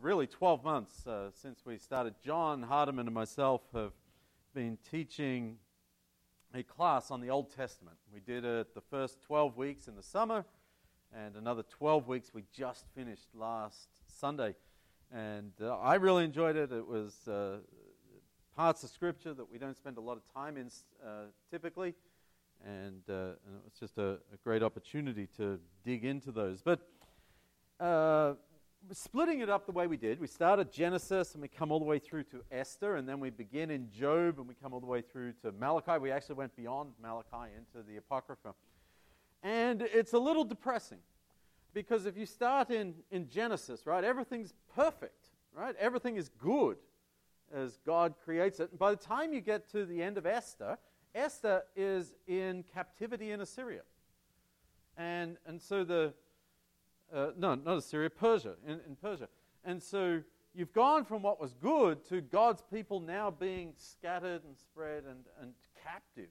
really 0.00 0.26
12 0.26 0.64
months 0.64 1.06
uh, 1.06 1.30
since 1.30 1.60
we 1.64 1.76
started. 1.76 2.14
John 2.24 2.62
Hardiman 2.62 3.06
and 3.06 3.14
myself 3.14 3.60
have 3.74 3.92
been 4.54 4.78
teaching 4.90 5.56
a 6.54 6.62
class 6.62 7.10
on 7.10 7.20
the 7.20 7.28
Old 7.28 7.54
Testament. 7.54 7.96
We 8.12 8.20
did 8.20 8.44
it 8.44 8.74
the 8.74 8.80
first 8.80 9.20
12 9.22 9.56
weeks 9.56 9.88
in 9.88 9.96
the 9.96 10.02
summer, 10.02 10.44
and 11.14 11.36
another 11.36 11.62
12 11.62 12.08
weeks 12.08 12.32
we 12.32 12.44
just 12.52 12.86
finished 12.94 13.28
last 13.34 13.88
Sunday. 14.06 14.54
And 15.12 15.52
uh, 15.60 15.76
I 15.78 15.96
really 15.96 16.24
enjoyed 16.24 16.56
it. 16.56 16.72
It 16.72 16.86
was 16.86 17.28
uh, 17.28 17.58
parts 18.56 18.82
of 18.82 18.90
Scripture 18.90 19.34
that 19.34 19.50
we 19.50 19.58
don't 19.58 19.76
spend 19.76 19.98
a 19.98 20.00
lot 20.00 20.16
of 20.16 20.22
time 20.32 20.56
in 20.56 20.70
uh, 21.04 21.24
typically, 21.50 21.94
and, 22.64 23.02
uh, 23.08 23.12
and, 23.46 23.56
it 23.56 23.64
was 23.64 23.74
just 23.78 23.98
a, 23.98 24.18
a, 24.32 24.36
great 24.44 24.62
opportunity 24.62 25.26
to 25.36 25.58
dig 25.84 26.04
into 26.04 26.30
those. 26.30 26.60
But 26.62 26.80
uh, 27.78 28.34
splitting 28.92 29.40
it 29.40 29.48
up 29.48 29.66
the 29.66 29.72
way 29.72 29.86
we 29.86 29.96
did, 29.96 30.20
we 30.20 30.26
start 30.26 30.58
at 30.58 30.72
Genesis 30.72 31.34
and 31.34 31.42
we 31.42 31.48
come 31.48 31.70
all 31.70 31.78
the 31.78 31.84
way 31.84 31.98
through 31.98 32.24
to 32.24 32.42
Esther, 32.50 32.96
and 32.96 33.08
then 33.08 33.20
we 33.20 33.30
begin 33.30 33.70
in 33.70 33.90
Job 33.90 34.38
and 34.38 34.48
we 34.48 34.54
come 34.54 34.72
all 34.72 34.80
the 34.80 34.86
way 34.86 35.02
through 35.02 35.32
to 35.42 35.52
Malachi. 35.52 35.98
We 35.98 36.10
actually 36.10 36.36
went 36.36 36.56
beyond 36.56 36.92
Malachi 37.00 37.52
into 37.56 37.86
the 37.86 37.96
Apocrypha. 37.96 38.54
And 39.42 39.82
it's 39.82 40.12
a 40.12 40.18
little 40.18 40.44
depressing 40.44 40.98
because 41.72 42.06
if 42.06 42.16
you 42.16 42.26
start 42.26 42.70
in, 42.70 42.94
in 43.10 43.28
Genesis, 43.28 43.86
right, 43.86 44.04
everything's 44.04 44.54
perfect, 44.74 45.28
right? 45.54 45.74
Everything 45.78 46.16
is 46.16 46.28
good 46.28 46.76
as 47.52 47.78
God 47.86 48.14
creates 48.24 48.60
it. 48.60 48.70
And 48.70 48.78
by 48.78 48.90
the 48.90 48.96
time 48.96 49.32
you 49.32 49.40
get 49.40 49.70
to 49.70 49.86
the 49.86 50.02
end 50.02 50.18
of 50.18 50.26
Esther, 50.26 50.78
Esther 51.14 51.62
is 51.74 52.12
in 52.26 52.64
captivity 52.74 53.30
in 53.30 53.40
Assyria. 53.40 53.82
And, 54.96 55.36
and 55.46 55.60
so 55.60 55.84
the, 55.84 56.12
uh, 57.14 57.30
no, 57.36 57.54
not 57.54 57.78
Assyria, 57.78 58.10
Persia, 58.10 58.54
in, 58.66 58.80
in 58.86 58.96
Persia. 59.00 59.28
And 59.64 59.82
so 59.82 60.22
you've 60.54 60.72
gone 60.72 61.04
from 61.04 61.22
what 61.22 61.40
was 61.40 61.54
good 61.54 62.04
to 62.08 62.20
God's 62.20 62.62
people 62.72 63.00
now 63.00 63.30
being 63.30 63.72
scattered 63.76 64.44
and 64.44 64.56
spread 64.56 65.04
and, 65.04 65.24
and 65.40 65.52
captive. 65.84 66.28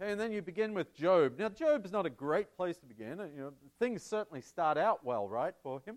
Okay, 0.00 0.12
and 0.12 0.20
then 0.20 0.32
you 0.32 0.42
begin 0.42 0.74
with 0.74 0.94
Job. 0.94 1.38
Now, 1.38 1.48
Job 1.48 1.84
is 1.86 1.92
not 1.92 2.04
a 2.04 2.10
great 2.10 2.54
place 2.56 2.76
to 2.78 2.86
begin. 2.86 3.18
You 3.34 3.42
know, 3.42 3.52
things 3.78 4.02
certainly 4.02 4.42
start 4.42 4.76
out 4.76 5.04
well, 5.04 5.28
right, 5.28 5.54
for 5.62 5.80
him. 5.86 5.96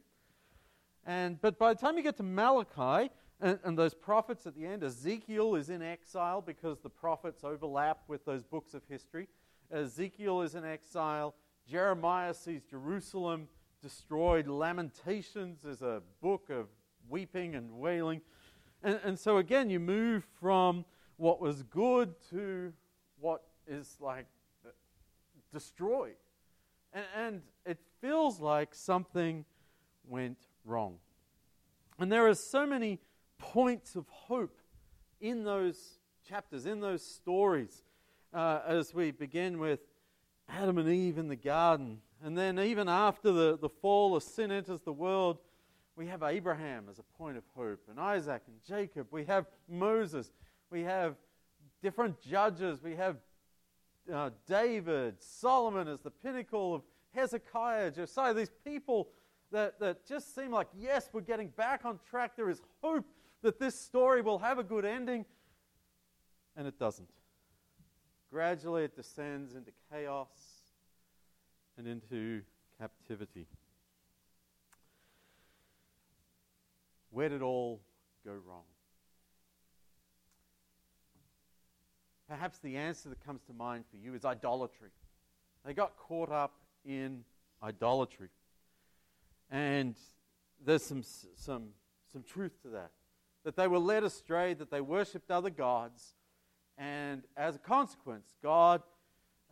And, 1.05 1.41
but 1.41 1.57
by 1.57 1.73
the 1.73 1.79
time 1.79 1.97
you 1.97 2.03
get 2.03 2.17
to 2.17 2.23
Malachi 2.23 3.11
and, 3.41 3.59
and 3.63 3.77
those 3.77 3.93
prophets 3.93 4.45
at 4.45 4.55
the 4.55 4.65
end, 4.65 4.83
Ezekiel 4.83 5.55
is 5.55 5.69
in 5.69 5.81
exile 5.81 6.41
because 6.41 6.79
the 6.79 6.89
prophets 6.89 7.43
overlap 7.43 8.01
with 8.07 8.25
those 8.25 8.43
books 8.43 8.73
of 8.73 8.83
history. 8.89 9.27
Ezekiel 9.71 10.41
is 10.41 10.55
in 10.55 10.65
exile. 10.65 11.35
Jeremiah 11.67 12.33
sees 12.33 12.63
Jerusalem 12.63 13.47
destroyed. 13.81 14.47
Lamentations 14.47 15.63
is 15.65 15.81
a 15.81 16.01
book 16.21 16.49
of 16.49 16.67
weeping 17.09 17.55
and 17.55 17.79
wailing. 17.79 18.21
And, 18.83 18.99
and 19.03 19.19
so, 19.19 19.37
again, 19.37 19.69
you 19.69 19.79
move 19.79 20.25
from 20.39 20.85
what 21.17 21.41
was 21.41 21.63
good 21.63 22.13
to 22.29 22.73
what 23.19 23.43
is 23.67 23.97
like 23.99 24.25
destroyed. 25.51 26.15
And, 26.93 27.05
and 27.15 27.41
it 27.65 27.77
feels 28.01 28.39
like 28.39 28.73
something 28.73 29.45
went 30.07 30.37
wrong. 30.65 30.97
And 31.99 32.11
there 32.11 32.27
are 32.27 32.35
so 32.35 32.65
many 32.65 32.99
points 33.37 33.95
of 33.95 34.07
hope 34.07 34.57
in 35.19 35.43
those 35.43 35.99
chapters, 36.27 36.65
in 36.65 36.79
those 36.79 37.03
stories, 37.03 37.83
uh, 38.33 38.61
as 38.65 38.93
we 38.93 39.11
begin 39.11 39.59
with 39.59 39.79
Adam 40.47 40.77
and 40.77 40.89
Eve 40.89 41.17
in 41.17 41.27
the 41.27 41.35
garden. 41.35 41.99
And 42.23 42.37
then, 42.37 42.59
even 42.59 42.89
after 42.89 43.31
the, 43.31 43.57
the 43.57 43.69
fall 43.69 44.15
of 44.15 44.23
sin 44.23 44.51
enters 44.51 44.81
the 44.81 44.91
world, 44.91 45.37
we 45.95 46.07
have 46.07 46.23
Abraham 46.23 46.85
as 46.89 46.99
a 46.99 47.03
point 47.17 47.37
of 47.37 47.43
hope, 47.55 47.81
and 47.89 47.99
Isaac 47.99 48.41
and 48.47 48.55
Jacob. 48.67 49.07
We 49.11 49.25
have 49.25 49.45
Moses. 49.69 50.31
We 50.69 50.83
have 50.83 51.15
different 51.81 52.21
judges. 52.21 52.83
We 52.83 52.95
have 52.95 53.17
uh, 54.13 54.31
David, 54.47 55.15
Solomon 55.19 55.87
as 55.87 56.01
the 56.01 56.11
pinnacle 56.11 56.75
of 56.75 56.81
Hezekiah, 57.13 57.91
Josiah. 57.91 58.33
These 58.33 58.51
people 58.65 59.09
that, 59.51 59.79
that 59.79 60.05
just 60.05 60.35
seem 60.35 60.51
like, 60.51 60.67
yes, 60.77 61.09
we're 61.13 61.21
getting 61.21 61.49
back 61.49 61.85
on 61.85 61.99
track. 62.09 62.35
There 62.35 62.49
is 62.49 62.61
hope 62.81 63.05
that 63.41 63.59
this 63.59 63.79
story 63.79 64.21
will 64.21 64.39
have 64.39 64.59
a 64.59 64.63
good 64.63 64.85
ending. 64.85 65.25
And 66.55 66.67
it 66.67 66.77
doesn't. 66.77 67.09
Gradually, 68.31 68.83
it 68.83 68.95
descends 68.95 69.55
into 69.55 69.71
chaos 69.91 70.27
and 71.79 71.87
into 71.87 72.41
captivity. 72.77 73.47
Where 77.09 77.29
did 77.29 77.41
all 77.41 77.79
go 78.25 78.33
wrong? 78.33 78.63
Perhaps 82.27 82.59
the 82.59 82.75
answer 82.75 83.09
that 83.09 83.25
comes 83.25 83.41
to 83.43 83.53
mind 83.53 83.85
for 83.89 83.97
you 83.97 84.13
is 84.13 84.25
idolatry. 84.25 84.89
They 85.65 85.73
got 85.73 85.97
caught 85.97 86.31
up 86.31 86.53
in 86.85 87.23
idolatry. 87.63 88.29
And 89.49 89.95
there's 90.63 90.83
some, 90.83 91.01
some, 91.35 91.69
some 92.11 92.23
truth 92.23 92.61
to 92.63 92.67
that. 92.69 92.91
That 93.45 93.55
they 93.55 93.67
were 93.67 93.79
led 93.79 94.03
astray, 94.03 94.53
that 94.53 94.69
they 94.69 94.81
worshipped 94.81 95.31
other 95.31 95.49
gods, 95.49 96.13
and 96.77 97.23
as 97.35 97.55
a 97.55 97.59
consequence, 97.59 98.35
God 98.43 98.83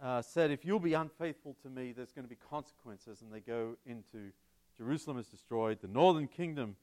uh, 0.02 0.22
said, 0.22 0.52
If 0.52 0.66
you'll 0.66 0.80
be 0.80 0.94
unfaithful 0.94 1.56
to 1.64 1.70
me, 1.70 1.92
there's 1.92 2.12
going 2.12 2.26
to 2.26 2.30
be 2.30 2.38
consequences. 2.50 3.22
And 3.22 3.32
they 3.32 3.40
go 3.40 3.76
into 3.86 4.32
Jerusalem 4.78 5.18
is 5.18 5.28
destroyed, 5.28 5.80
the 5.82 5.88
northern 5.88 6.28
kingdom 6.28 6.76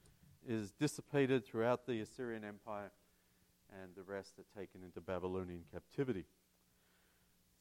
is 0.47 0.73
dissipated 0.73 1.45
throughout 1.45 1.87
the 1.87 2.01
Assyrian 2.01 2.45
Empire, 2.45 2.91
and 3.71 3.95
the 3.95 4.03
rest 4.03 4.35
are 4.39 4.61
taken 4.61 4.83
into 4.83 5.01
Babylonian 5.01 5.63
captivity. 5.73 6.25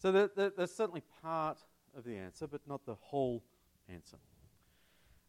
So 0.02 0.12
that, 0.12 0.58
that's 0.58 0.76
certainly 0.76 1.04
part 1.22 1.60
of 1.96 2.04
the 2.04 2.18
answer, 2.18 2.48
but 2.48 2.62
not 2.68 2.86
the 2.86 2.96
whole 2.96 3.44
answer. 3.88 4.18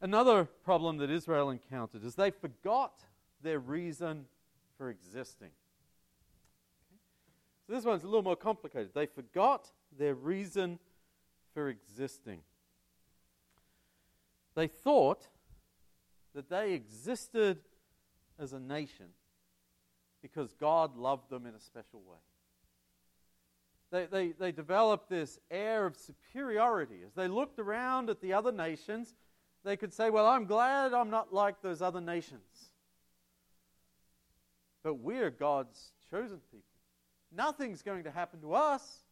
Another 0.00 0.44
problem 0.64 0.96
that 0.98 1.10
Israel 1.10 1.50
encountered 1.50 2.02
is 2.02 2.14
they 2.14 2.30
forgot 2.30 3.04
their 3.42 3.58
reason 3.58 4.24
for 4.76 4.88
existing. 4.88 5.50
So 7.66 7.72
this 7.72 7.84
one's 7.84 8.02
a 8.02 8.06
little 8.06 8.22
more 8.22 8.36
complicated. 8.36 8.90
They 8.94 9.06
forgot 9.06 9.70
their 9.96 10.14
reason 10.14 10.78
for 11.54 11.68
existing. 11.68 12.40
They 14.54 14.66
thought 14.66 15.26
that 16.34 16.50
they 16.50 16.72
existed 16.72 17.58
as 18.38 18.52
a 18.52 18.60
nation 18.60 19.06
because 20.20 20.52
God 20.52 20.96
loved 20.96 21.30
them 21.30 21.46
in 21.46 21.54
a 21.54 21.60
special 21.60 22.00
way. 22.00 22.18
They, 23.90 24.06
they, 24.06 24.32
they 24.32 24.52
developed 24.52 25.08
this 25.08 25.38
air 25.50 25.86
of 25.86 25.96
superiority. 25.96 27.00
As 27.06 27.14
they 27.14 27.28
looked 27.28 27.58
around 27.58 28.10
at 28.10 28.20
the 28.20 28.32
other 28.32 28.50
nations, 28.50 29.14
they 29.64 29.76
could 29.76 29.92
say, 29.92 30.10
Well, 30.10 30.26
I'm 30.26 30.46
glad 30.46 30.92
I'm 30.92 31.10
not 31.10 31.32
like 31.32 31.62
those 31.62 31.80
other 31.80 32.00
nations. 32.00 32.70
But 34.82 34.94
we're 34.94 35.30
God's 35.30 35.92
chosen 36.10 36.40
people. 36.50 36.73
Nothing's 37.36 37.82
going 37.82 38.04
to 38.04 38.10
happen 38.10 38.40
to 38.40 38.54
us 38.54 39.04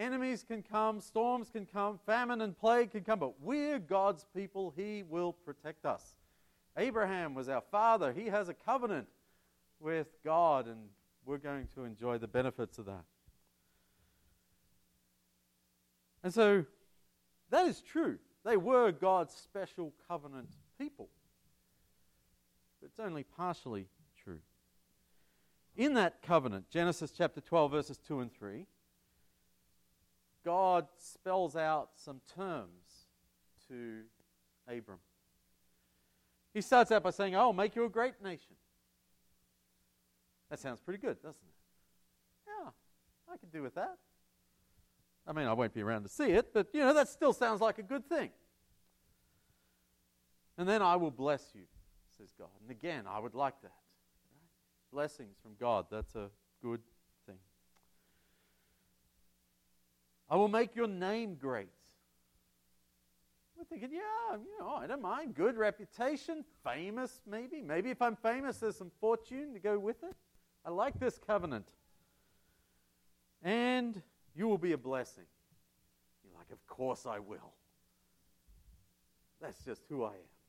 Enemies 0.00 0.42
can 0.48 0.62
come, 0.62 0.98
storms 0.98 1.50
can 1.50 1.66
come, 1.66 2.00
famine 2.06 2.40
and 2.40 2.58
plague 2.58 2.92
can 2.92 3.04
come, 3.04 3.18
but 3.18 3.38
we're 3.42 3.78
God's 3.78 4.24
people. 4.34 4.72
He 4.74 5.02
will 5.02 5.34
protect 5.34 5.84
us. 5.84 6.14
Abraham 6.78 7.34
was 7.34 7.50
our 7.50 7.60
father. 7.70 8.10
He 8.10 8.26
has 8.26 8.48
a 8.48 8.54
covenant 8.54 9.08
with 9.78 10.06
God, 10.24 10.68
and 10.68 10.78
we're 11.26 11.36
going 11.36 11.68
to 11.74 11.84
enjoy 11.84 12.16
the 12.16 12.26
benefits 12.26 12.78
of 12.78 12.86
that. 12.86 13.04
And 16.24 16.32
so 16.32 16.64
that 17.50 17.66
is 17.66 17.82
true. 17.82 18.18
They 18.42 18.56
were 18.56 18.92
God's 18.92 19.34
special 19.34 19.92
covenant 20.08 20.48
people. 20.78 21.10
But 22.80 22.86
it's 22.86 23.00
only 23.00 23.24
partially. 23.24 23.86
In 25.80 25.94
that 25.94 26.20
covenant, 26.20 26.68
Genesis 26.68 27.10
chapter 27.10 27.40
12, 27.40 27.70
verses 27.70 27.98
2 28.06 28.20
and 28.20 28.30
3, 28.30 28.66
God 30.44 30.86
spells 30.98 31.56
out 31.56 31.92
some 31.96 32.20
terms 32.34 33.06
to 33.68 34.02
Abram. 34.68 34.98
He 36.52 36.60
starts 36.60 36.92
out 36.92 37.02
by 37.02 37.08
saying, 37.08 37.34
I'll 37.34 37.54
make 37.54 37.74
you 37.76 37.86
a 37.86 37.88
great 37.88 38.22
nation. 38.22 38.56
That 40.50 40.58
sounds 40.58 40.80
pretty 40.80 41.00
good, 41.00 41.16
doesn't 41.22 41.40
it? 41.40 42.46
Yeah, 42.46 42.68
I 43.32 43.38
could 43.38 43.50
do 43.50 43.62
with 43.62 43.74
that. 43.76 43.96
I 45.26 45.32
mean, 45.32 45.46
I 45.46 45.54
won't 45.54 45.72
be 45.72 45.80
around 45.80 46.02
to 46.02 46.10
see 46.10 46.32
it, 46.32 46.52
but 46.52 46.66
you 46.74 46.80
know, 46.80 46.92
that 46.92 47.08
still 47.08 47.32
sounds 47.32 47.62
like 47.62 47.78
a 47.78 47.82
good 47.82 48.06
thing. 48.06 48.28
And 50.58 50.68
then 50.68 50.82
I 50.82 50.96
will 50.96 51.10
bless 51.10 51.52
you, 51.54 51.62
says 52.18 52.34
God. 52.38 52.50
And 52.60 52.70
again, 52.70 53.04
I 53.08 53.18
would 53.18 53.34
like 53.34 53.54
that. 53.62 53.79
Blessings 54.92 55.36
from 55.42 55.52
God, 55.58 55.86
that's 55.90 56.14
a 56.16 56.30
good 56.62 56.80
thing. 57.26 57.36
I 60.28 60.36
will 60.36 60.48
make 60.48 60.74
your 60.74 60.88
name 60.88 61.36
great. 61.36 61.68
we're 63.56 63.64
thinking, 63.64 63.90
yeah, 63.92 64.36
you 64.36 64.58
know, 64.58 64.74
I 64.74 64.86
don't 64.86 65.02
mind. 65.02 65.34
Good 65.34 65.56
reputation, 65.56 66.44
famous, 66.64 67.20
maybe. 67.28 67.62
Maybe 67.62 67.90
if 67.90 68.02
I'm 68.02 68.16
famous, 68.16 68.58
there's 68.58 68.76
some 68.76 68.90
fortune 69.00 69.52
to 69.54 69.60
go 69.60 69.78
with 69.78 70.02
it. 70.02 70.16
I 70.64 70.70
like 70.70 70.98
this 70.98 71.18
covenant. 71.18 71.66
And 73.42 74.02
you 74.34 74.48
will 74.48 74.58
be 74.58 74.72
a 74.72 74.78
blessing. 74.78 75.24
You're 76.24 76.36
like, 76.36 76.50
of 76.50 76.66
course 76.66 77.06
I 77.06 77.18
will. 77.20 77.52
That's 79.40 79.64
just 79.64 79.82
who 79.88 80.04
I 80.04 80.10
am. 80.10 80.39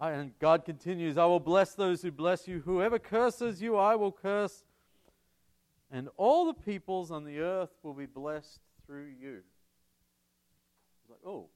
And 0.00 0.38
God 0.38 0.64
continues, 0.64 1.16
I 1.16 1.24
will 1.24 1.40
bless 1.40 1.74
those 1.74 2.02
who 2.02 2.10
bless 2.10 2.46
you. 2.46 2.60
Whoever 2.60 2.98
curses 2.98 3.62
you, 3.62 3.76
I 3.76 3.94
will 3.94 4.12
curse. 4.12 4.64
And 5.90 6.08
all 6.16 6.46
the 6.46 6.54
peoples 6.54 7.10
on 7.10 7.24
the 7.24 7.38
earth 7.38 7.70
will 7.82 7.94
be 7.94 8.06
blessed 8.06 8.60
through 8.86 9.12
you. 9.20 9.42
It's 11.02 11.10
like, 11.10 11.20
oh. 11.24 11.46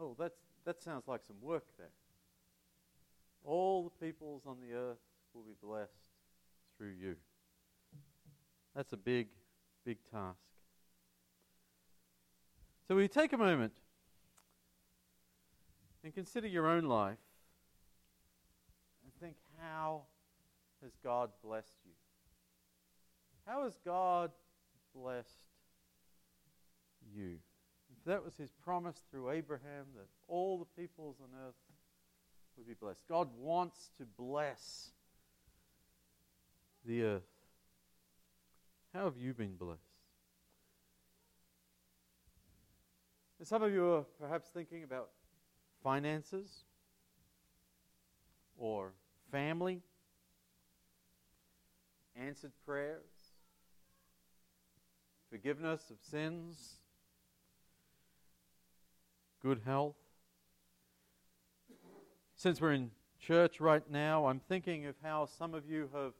Oh, 0.00 0.16
that's, 0.18 0.38
that 0.64 0.82
sounds 0.82 1.06
like 1.06 1.22
some 1.24 1.36
work 1.40 1.64
there. 1.78 1.90
All 3.44 3.84
the 3.84 4.06
peoples 4.06 4.42
on 4.46 4.56
the 4.60 4.74
earth 4.74 4.98
will 5.34 5.42
be 5.42 5.54
blessed 5.62 6.08
through 6.78 6.94
you. 6.98 7.16
That's 8.74 8.92
a 8.92 8.96
big, 8.96 9.28
big 9.84 9.98
task. 10.10 10.38
So 12.88 12.96
we 12.96 13.06
take 13.08 13.32
a 13.32 13.38
moment 13.38 13.72
and 16.04 16.14
consider 16.14 16.46
your 16.46 16.66
own 16.66 16.84
life 16.84 17.18
and 19.04 19.12
think 19.20 19.36
how 19.60 20.02
has 20.82 20.92
God 21.02 21.30
blessed 21.44 21.78
you? 21.84 21.92
How 23.46 23.64
has 23.64 23.78
God 23.84 24.30
blessed 24.94 25.28
you? 27.14 27.38
If 27.96 28.04
that 28.06 28.24
was 28.24 28.36
his 28.36 28.50
promise 28.50 29.02
through 29.10 29.30
Abraham 29.30 29.86
that 29.96 30.06
all 30.28 30.58
the 30.58 30.80
peoples 30.80 31.16
on 31.20 31.28
earth 31.46 31.54
would 32.56 32.66
be 32.66 32.74
blessed. 32.74 33.02
God 33.08 33.28
wants 33.38 33.90
to 33.98 34.04
bless 34.04 34.90
the 36.84 37.02
earth. 37.02 37.22
How 38.92 39.04
have 39.04 39.16
you 39.16 39.32
been 39.32 39.54
blessed? 39.56 39.80
And 43.38 43.48
some 43.48 43.62
of 43.62 43.72
you 43.72 43.86
are 43.86 44.04
perhaps 44.20 44.48
thinking 44.48 44.84
about 44.84 45.08
finances 45.82 46.64
or 48.56 48.92
family, 49.30 49.82
answered 52.16 52.52
prayers, 52.64 53.00
forgiveness 55.30 55.90
of 55.90 55.96
sins, 56.00 56.74
good 59.42 59.60
health. 59.64 59.96
Since 62.36 62.60
we're 62.60 62.72
in 62.72 62.90
church 63.18 63.60
right 63.60 63.88
now, 63.90 64.26
I'm 64.26 64.40
thinking 64.40 64.86
of 64.86 64.94
how 65.02 65.26
some 65.26 65.54
of 65.54 65.68
you 65.68 65.88
have 65.94 66.12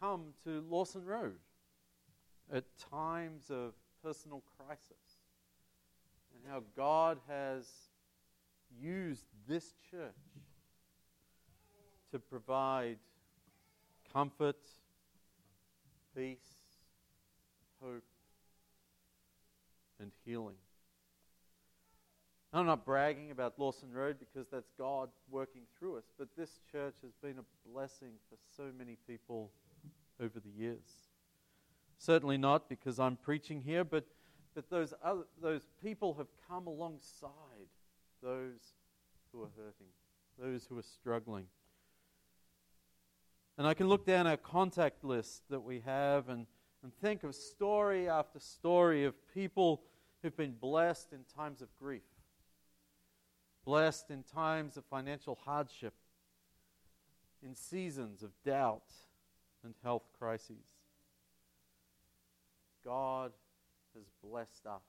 come 0.00 0.34
to 0.44 0.64
Lawson 0.68 1.04
Road 1.04 1.38
at 2.52 2.64
times 2.90 3.50
of 3.50 3.74
personal 4.02 4.42
crisis 4.56 5.18
and 6.34 6.50
how 6.50 6.62
God 6.76 7.18
has 7.28 7.66
used 8.80 9.24
this 9.46 9.74
church 9.90 10.14
to 12.12 12.18
provide 12.18 12.98
comfort, 14.12 14.56
peace, 16.16 16.38
hope, 17.82 18.02
and 20.00 20.10
healing. 20.24 20.56
I'm 22.52 22.64
not 22.64 22.86
bragging 22.86 23.30
about 23.30 23.58
Lawson 23.58 23.92
Road 23.92 24.16
because 24.18 24.48
that's 24.50 24.70
God 24.78 25.10
working 25.30 25.62
through 25.78 25.98
us, 25.98 26.04
but 26.18 26.28
this 26.36 26.60
church 26.72 26.94
has 27.02 27.12
been 27.22 27.38
a 27.38 27.70
blessing 27.70 28.12
for 28.30 28.36
so 28.56 28.70
many 28.76 28.96
people 29.06 29.50
over 30.18 30.40
the 30.40 30.50
years. 30.50 31.10
Certainly 31.98 32.38
not 32.38 32.68
because 32.68 32.98
I'm 32.98 33.16
preaching 33.16 33.60
here, 33.60 33.84
but, 33.84 34.06
but 34.54 34.70
those, 34.70 34.94
other, 35.04 35.24
those 35.42 35.66
people 35.82 36.14
have 36.14 36.28
come 36.48 36.66
alongside 36.66 37.68
those 38.22 38.74
who 39.32 39.42
are 39.42 39.50
hurting, 39.56 39.88
those 40.38 40.66
who 40.68 40.78
are 40.78 40.82
struggling. 40.82 41.46
And 43.56 43.66
I 43.66 43.74
can 43.74 43.88
look 43.88 44.06
down 44.06 44.26
our 44.26 44.36
contact 44.36 45.04
list 45.04 45.42
that 45.50 45.60
we 45.60 45.80
have 45.80 46.28
and, 46.28 46.46
and 46.82 46.94
think 46.94 47.24
of 47.24 47.34
story 47.34 48.08
after 48.08 48.38
story 48.38 49.04
of 49.04 49.14
people 49.34 49.82
who've 50.22 50.36
been 50.36 50.54
blessed 50.60 51.12
in 51.12 51.20
times 51.36 51.60
of 51.60 51.68
grief, 51.76 52.02
blessed 53.64 54.10
in 54.10 54.22
times 54.22 54.76
of 54.76 54.84
financial 54.84 55.38
hardship, 55.44 55.94
in 57.42 57.54
seasons 57.54 58.22
of 58.22 58.30
doubt 58.44 58.92
and 59.64 59.74
health 59.82 60.04
crises. 60.18 60.66
God 62.84 63.32
has 63.94 64.04
blessed 64.22 64.66
us, 64.66 64.82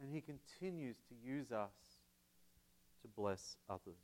and 0.00 0.12
He 0.12 0.20
continues 0.20 0.96
to 1.08 1.14
use 1.14 1.52
us 1.52 1.72
to 3.02 3.08
bless 3.08 3.56
others. 3.68 4.00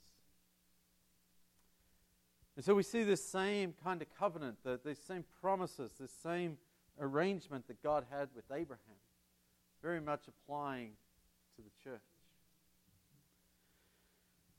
And 2.57 2.65
so 2.65 2.75
we 2.75 2.83
see 2.83 3.05
this 3.05 3.25
same 3.25 3.75
kind 3.83 4.03
of 4.03 4.09
covenant, 4.19 4.59
the, 4.63 4.79
these 4.85 4.99
same 4.99 5.25
promises, 5.41 5.93
this 5.99 6.13
same 6.23 6.59
arrangement 7.01 7.67
that 7.69 7.83
God 7.83 8.05
had 8.11 8.29
with 8.35 8.45
Abraham, 8.53 8.97
very 9.83 10.01
much 10.01 10.23
applying 10.29 10.93
to 11.57 11.63
the 11.63 11.71
church. 11.83 12.01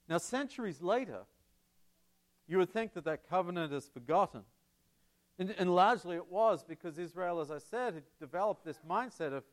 Now, 0.10 0.18
centuries 0.18 0.81
later, 0.81 1.19
you 2.48 2.57
would 2.57 2.69
think 2.69 2.94
that 2.94 3.06
that 3.06 3.30
covenant 3.30 3.72
is 3.72 3.88
forgotten. 3.88 4.42
And, 5.39 5.56
and, 5.57 5.74
largely 5.74 6.18
it 6.18 6.30
was 6.30 6.63
because 6.63 6.98
Israel, 6.98 7.39
as 7.39 7.50
I 7.50 7.60
said, 7.60 7.94
had 7.94 8.04
developed 8.19 8.66
this 8.66 8.80
mindset 8.88 9.31
of 9.31 9.44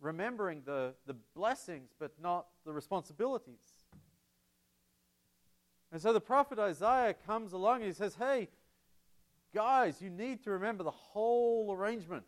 remembering 0.00 0.62
the, 0.64 0.94
the 1.06 1.14
blessings 1.34 1.90
but 1.98 2.12
not 2.20 2.46
the 2.64 2.72
responsibilities. 2.72 3.60
And 5.92 6.00
so 6.00 6.12
the 6.12 6.20
prophet 6.20 6.58
Isaiah 6.58 7.14
comes 7.26 7.52
along 7.52 7.76
and 7.76 7.86
he 7.86 7.92
says, 7.92 8.16
Hey, 8.16 8.48
guys, 9.54 10.02
you 10.02 10.10
need 10.10 10.42
to 10.44 10.50
remember 10.50 10.84
the 10.84 10.90
whole 10.90 11.72
arrangement. 11.72 12.24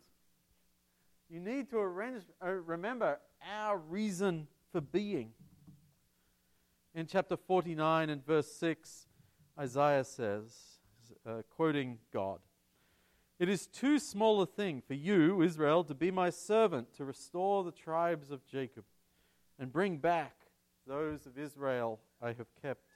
You 1.29 1.39
need 1.39 1.69
to 1.69 1.77
arrange, 1.79 2.23
uh, 2.43 2.49
remember 2.49 3.19
our 3.47 3.77
reason 3.77 4.47
for 4.71 4.81
being. 4.81 5.31
In 6.95 7.05
chapter 7.05 7.37
49 7.37 8.09
and 8.09 8.25
verse 8.25 8.51
6, 8.53 9.05
Isaiah 9.59 10.03
says, 10.03 10.79
uh, 11.25 11.41
quoting 11.55 11.99
God, 12.11 12.39
It 13.39 13.47
is 13.47 13.67
too 13.67 13.99
small 13.99 14.41
a 14.41 14.45
thing 14.45 14.81
for 14.85 14.95
you, 14.95 15.41
Israel, 15.41 15.85
to 15.85 15.93
be 15.93 16.11
my 16.11 16.29
servant, 16.29 16.93
to 16.97 17.05
restore 17.05 17.63
the 17.63 17.71
tribes 17.71 18.31
of 18.31 18.45
Jacob 18.45 18.83
and 19.57 19.71
bring 19.71 19.97
back 19.97 20.35
those 20.85 21.25
of 21.25 21.37
Israel 21.37 22.01
I 22.21 22.33
have 22.33 22.53
kept. 22.61 22.89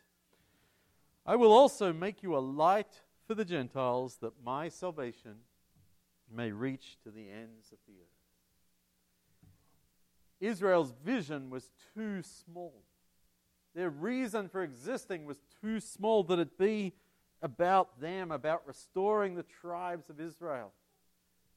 I 1.26 1.38
will 1.38 1.54
also 1.54 1.94
make 1.94 2.22
you 2.22 2.36
a 2.36 2.40
light 2.40 3.02
for 3.26 3.36
the 3.36 3.46
Gentiles, 3.46 4.18
that 4.18 4.34
my 4.44 4.68
salvation 4.68 5.36
may 6.30 6.52
reach 6.52 6.98
to 7.04 7.10
the 7.10 7.30
ends 7.30 7.72
of 7.72 7.78
the 7.88 7.94
earth. 7.94 8.10
Israel's 10.42 10.94
vision 11.06 11.50
was 11.50 11.70
too 11.96 12.22
small. 12.22 12.84
Their 13.74 13.90
reason 13.90 14.50
for 14.50 14.62
existing 14.62 15.26
was 15.26 15.40
too 15.62 15.80
small 15.80 16.24
that 16.26 16.40
it 16.40 16.58
be 16.58 16.94
about 17.44 18.00
them, 18.00 18.32
about 18.32 18.66
restoring 18.66 19.36
the 19.36 19.44
tribes 19.44 20.10
of 20.10 20.20
Israel, 20.20 20.72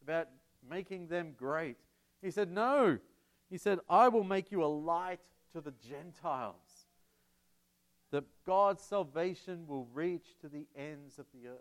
about 0.03 0.29
making 0.69 1.07
them 1.07 1.33
great. 1.37 1.79
He 2.21 2.31
said, 2.31 2.51
No. 2.51 2.99
He 3.49 3.57
said, 3.59 3.79
I 3.89 4.09
will 4.09 4.25
make 4.25 4.51
you 4.51 4.65
a 4.65 4.67
light 4.67 5.21
to 5.53 5.61
the 5.61 5.73
Gentiles 5.89 6.87
that 8.11 8.25
God's 8.45 8.83
salvation 8.83 9.67
will 9.69 9.87
reach 9.95 10.37
to 10.41 10.49
the 10.49 10.67
ends 10.77 11.19
of 11.19 11.27
the 11.33 11.49
earth. 11.49 11.61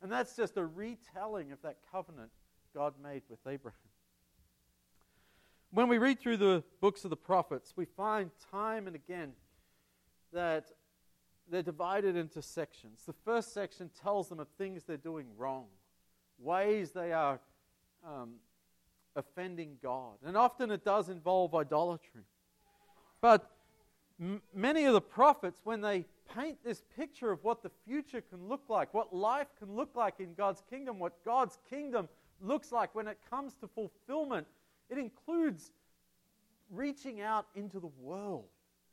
And 0.00 0.12
that's 0.12 0.36
just 0.36 0.56
a 0.56 0.64
retelling 0.64 1.50
of 1.50 1.60
that 1.62 1.78
covenant 1.90 2.30
God 2.72 2.94
made 3.02 3.22
with 3.28 3.40
Abraham. 3.48 3.78
When 5.70 5.88
we 5.88 5.98
read 5.98 6.20
through 6.20 6.36
the 6.36 6.62
books 6.80 7.04
of 7.04 7.10
the 7.10 7.16
prophets, 7.16 7.74
we 7.76 7.84
find 7.84 8.30
time 8.50 8.86
and 8.86 8.94
again 8.94 9.32
that 10.32 10.70
they're 11.50 11.62
divided 11.62 12.16
into 12.16 12.42
sections. 12.42 13.02
The 13.06 13.14
first 13.24 13.52
section 13.52 13.90
tells 14.02 14.28
them 14.28 14.40
of 14.40 14.48
things 14.58 14.84
they're 14.84 14.96
doing 14.96 15.26
wrong, 15.36 15.66
ways 16.38 16.92
they 16.92 17.12
are 17.12 17.40
um, 18.06 18.34
offending 19.16 19.78
God. 19.82 20.16
And 20.24 20.36
often 20.36 20.70
it 20.70 20.84
does 20.84 21.08
involve 21.08 21.54
idolatry. 21.54 22.22
But 23.20 23.50
M- 24.20 24.42
many 24.52 24.84
of 24.84 24.94
the 24.94 25.00
prophets, 25.00 25.60
when 25.64 25.80
they 25.80 26.04
paint 26.34 26.58
this 26.64 26.82
picture 26.96 27.30
of 27.30 27.42
what 27.44 27.62
the 27.62 27.70
future 27.86 28.20
can 28.20 28.48
look 28.48 28.62
like, 28.68 28.92
what 28.92 29.14
life 29.14 29.48
can 29.58 29.74
look 29.74 29.94
like 29.94 30.14
in 30.18 30.34
God's 30.34 30.62
kingdom, 30.68 30.98
what 30.98 31.24
God's 31.24 31.58
kingdom 31.70 32.08
looks 32.40 32.72
like 32.72 32.94
when 32.94 33.06
it 33.06 33.18
comes 33.30 33.54
to 33.54 33.68
fulfillment, 33.68 34.46
it 34.90 34.98
includes 34.98 35.70
reaching 36.70 37.20
out 37.20 37.46
into 37.54 37.78
the 37.78 37.90
world. 38.00 38.48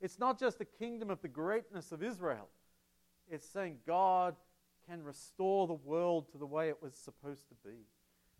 It's 0.06 0.20
not 0.20 0.40
just 0.40 0.60
the 0.60 0.66
kingdom 0.66 1.10
of 1.10 1.20
the 1.24 1.28
greatness 1.28 1.92
of 1.92 2.04
Israel, 2.04 2.48
it's 3.28 3.50
saying 3.50 3.78
God 3.88 4.36
can 4.88 5.04
restore 5.04 5.66
the 5.66 5.74
world 5.74 6.32
to 6.32 6.38
the 6.38 6.46
way 6.46 6.70
it 6.70 6.78
was 6.80 6.94
supposed 6.94 7.50
to 7.50 7.56
be. 7.68 7.88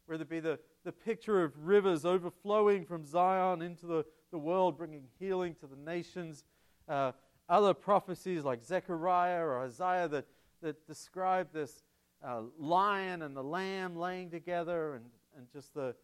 Whether 0.06 0.22
it 0.22 0.30
be 0.30 0.40
the, 0.40 0.60
the 0.84 0.92
picture 0.92 1.44
of 1.44 1.54
rivers 1.58 2.06
overflowing 2.06 2.86
from 2.86 3.04
Zion 3.04 3.64
into 3.64 3.88
the, 3.88 4.06
the 4.30 4.38
world, 4.38 4.78
bringing 4.78 5.06
healing 5.20 5.56
to 5.56 5.66
the 5.66 5.76
nations. 5.76 6.44
Uh, 6.88 7.14
other 7.50 7.74
prophecies 7.74 8.44
like 8.44 8.64
Zechariah 8.64 9.44
or 9.44 9.64
Isaiah 9.64 10.08
that, 10.10 10.28
that 10.62 10.86
describe 10.86 11.48
this 11.52 11.82
uh, 12.24 12.42
lion 12.60 13.24
and 13.24 13.36
the 13.36 13.44
lamb 13.44 13.96
laying 13.96 14.30
together 14.30 14.94
and, 14.94 15.06
and 15.36 15.48
just 15.52 15.74
the 15.74 15.96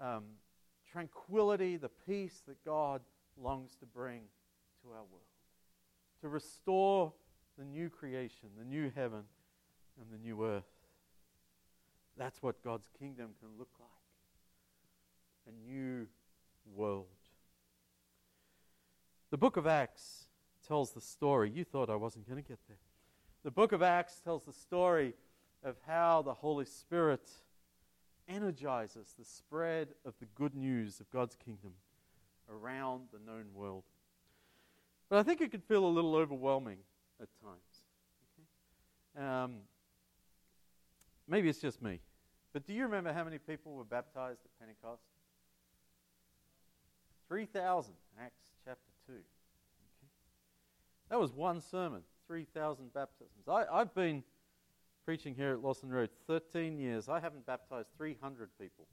um, 0.00 0.22
tranquility, 0.92 1.76
the 1.76 1.90
peace 2.06 2.40
that 2.46 2.64
God 2.64 3.00
longs 3.36 3.74
to 3.80 3.86
bring 3.86 4.22
to 4.82 4.88
our 4.90 5.04
world. 5.04 5.22
To 6.20 6.28
restore 6.28 7.12
the 7.58 7.64
new 7.64 7.90
creation, 7.90 8.48
the 8.58 8.64
new 8.64 8.90
heaven, 8.94 9.22
and 10.00 10.10
the 10.10 10.18
new 10.18 10.44
earth. 10.44 10.64
That's 12.16 12.42
what 12.42 12.62
God's 12.62 12.88
kingdom 12.98 13.30
can 13.40 13.50
look 13.58 13.70
like 13.80 13.88
a 15.48 15.70
new 15.70 16.06
world. 16.74 17.06
The 19.30 19.38
book 19.38 19.56
of 19.56 19.66
Acts 19.66 20.26
tells 20.66 20.92
the 20.92 21.00
story. 21.00 21.50
You 21.50 21.64
thought 21.64 21.90
I 21.90 21.96
wasn't 21.96 22.28
going 22.28 22.42
to 22.42 22.48
get 22.48 22.58
there. 22.68 22.78
The 23.42 23.50
book 23.50 23.72
of 23.72 23.82
Acts 23.82 24.20
tells 24.20 24.44
the 24.44 24.52
story 24.52 25.14
of 25.64 25.76
how 25.86 26.22
the 26.22 26.34
Holy 26.34 26.64
Spirit 26.64 27.30
energizes 28.28 29.14
the 29.18 29.24
spread 29.24 29.88
of 30.04 30.14
the 30.20 30.26
good 30.34 30.54
news 30.54 31.00
of 31.00 31.10
God's 31.10 31.34
kingdom 31.34 31.72
around 32.48 33.08
the 33.12 33.18
known 33.18 33.46
world. 33.54 33.84
But 35.12 35.18
I 35.18 35.24
think 35.24 35.42
it 35.42 35.50
can 35.50 35.60
feel 35.60 35.84
a 35.84 35.92
little 35.92 36.14
overwhelming 36.16 36.78
at 37.20 37.28
times. 37.44 37.82
Okay? 39.18 39.28
Um, 39.28 39.56
maybe 41.28 41.50
it's 41.50 41.60
just 41.60 41.82
me. 41.82 42.00
But 42.54 42.66
do 42.66 42.72
you 42.72 42.84
remember 42.84 43.12
how 43.12 43.22
many 43.22 43.36
people 43.36 43.74
were 43.74 43.84
baptized 43.84 44.40
at 44.42 44.58
Pentecost? 44.58 45.02
3,000, 47.28 47.92
Acts 48.18 48.40
chapter 48.64 48.90
2. 49.06 49.12
Okay. 49.12 49.22
That 51.10 51.20
was 51.20 51.34
one 51.34 51.60
sermon, 51.60 52.00
3,000 52.26 52.94
baptisms. 52.94 53.46
I, 53.46 53.64
I've 53.70 53.94
been 53.94 54.24
preaching 55.04 55.34
here 55.34 55.52
at 55.52 55.62
Lawson 55.62 55.90
Road 55.90 56.08
13 56.26 56.78
years. 56.78 57.10
I 57.10 57.20
haven't 57.20 57.44
baptized 57.44 57.88
300 57.98 58.48
people, 58.58 58.86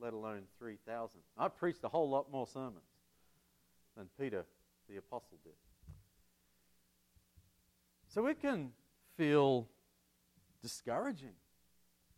let 0.00 0.14
alone 0.14 0.42
3,000. 0.58 1.20
I've 1.38 1.56
preached 1.56 1.84
a 1.84 1.88
whole 1.88 2.10
lot 2.10 2.28
more 2.28 2.48
sermons 2.48 2.82
than 3.96 4.08
Peter 4.18 4.44
the 4.88 4.96
apostle 4.96 5.38
did. 5.44 5.52
So 8.08 8.26
it 8.26 8.40
can 8.40 8.70
feel 9.16 9.68
discouraging 10.62 11.34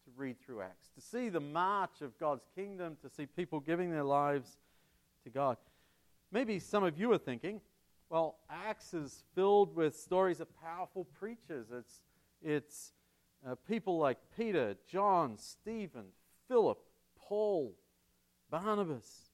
to 0.04 0.10
read 0.16 0.40
through 0.40 0.62
Acts, 0.62 0.88
to 0.94 1.00
see 1.00 1.28
the 1.28 1.40
march 1.40 2.00
of 2.00 2.18
God's 2.18 2.44
kingdom, 2.54 2.96
to 3.02 3.08
see 3.08 3.26
people 3.26 3.60
giving 3.60 3.90
their 3.90 4.04
lives 4.04 4.56
to 5.24 5.30
God. 5.30 5.56
Maybe 6.32 6.58
some 6.58 6.84
of 6.84 6.98
you 6.98 7.12
are 7.12 7.18
thinking, 7.18 7.60
well, 8.08 8.38
Acts 8.48 8.94
is 8.94 9.24
filled 9.34 9.74
with 9.74 9.96
stories 9.96 10.40
of 10.40 10.48
powerful 10.60 11.04
preachers. 11.18 11.66
It's, 11.72 12.02
it's 12.42 12.92
uh, 13.46 13.54
people 13.68 13.98
like 13.98 14.18
Peter, 14.36 14.76
John, 14.86 15.36
Stephen, 15.38 16.06
Philip, 16.48 16.78
Paul, 17.18 17.74
Barnabas. 18.50 19.30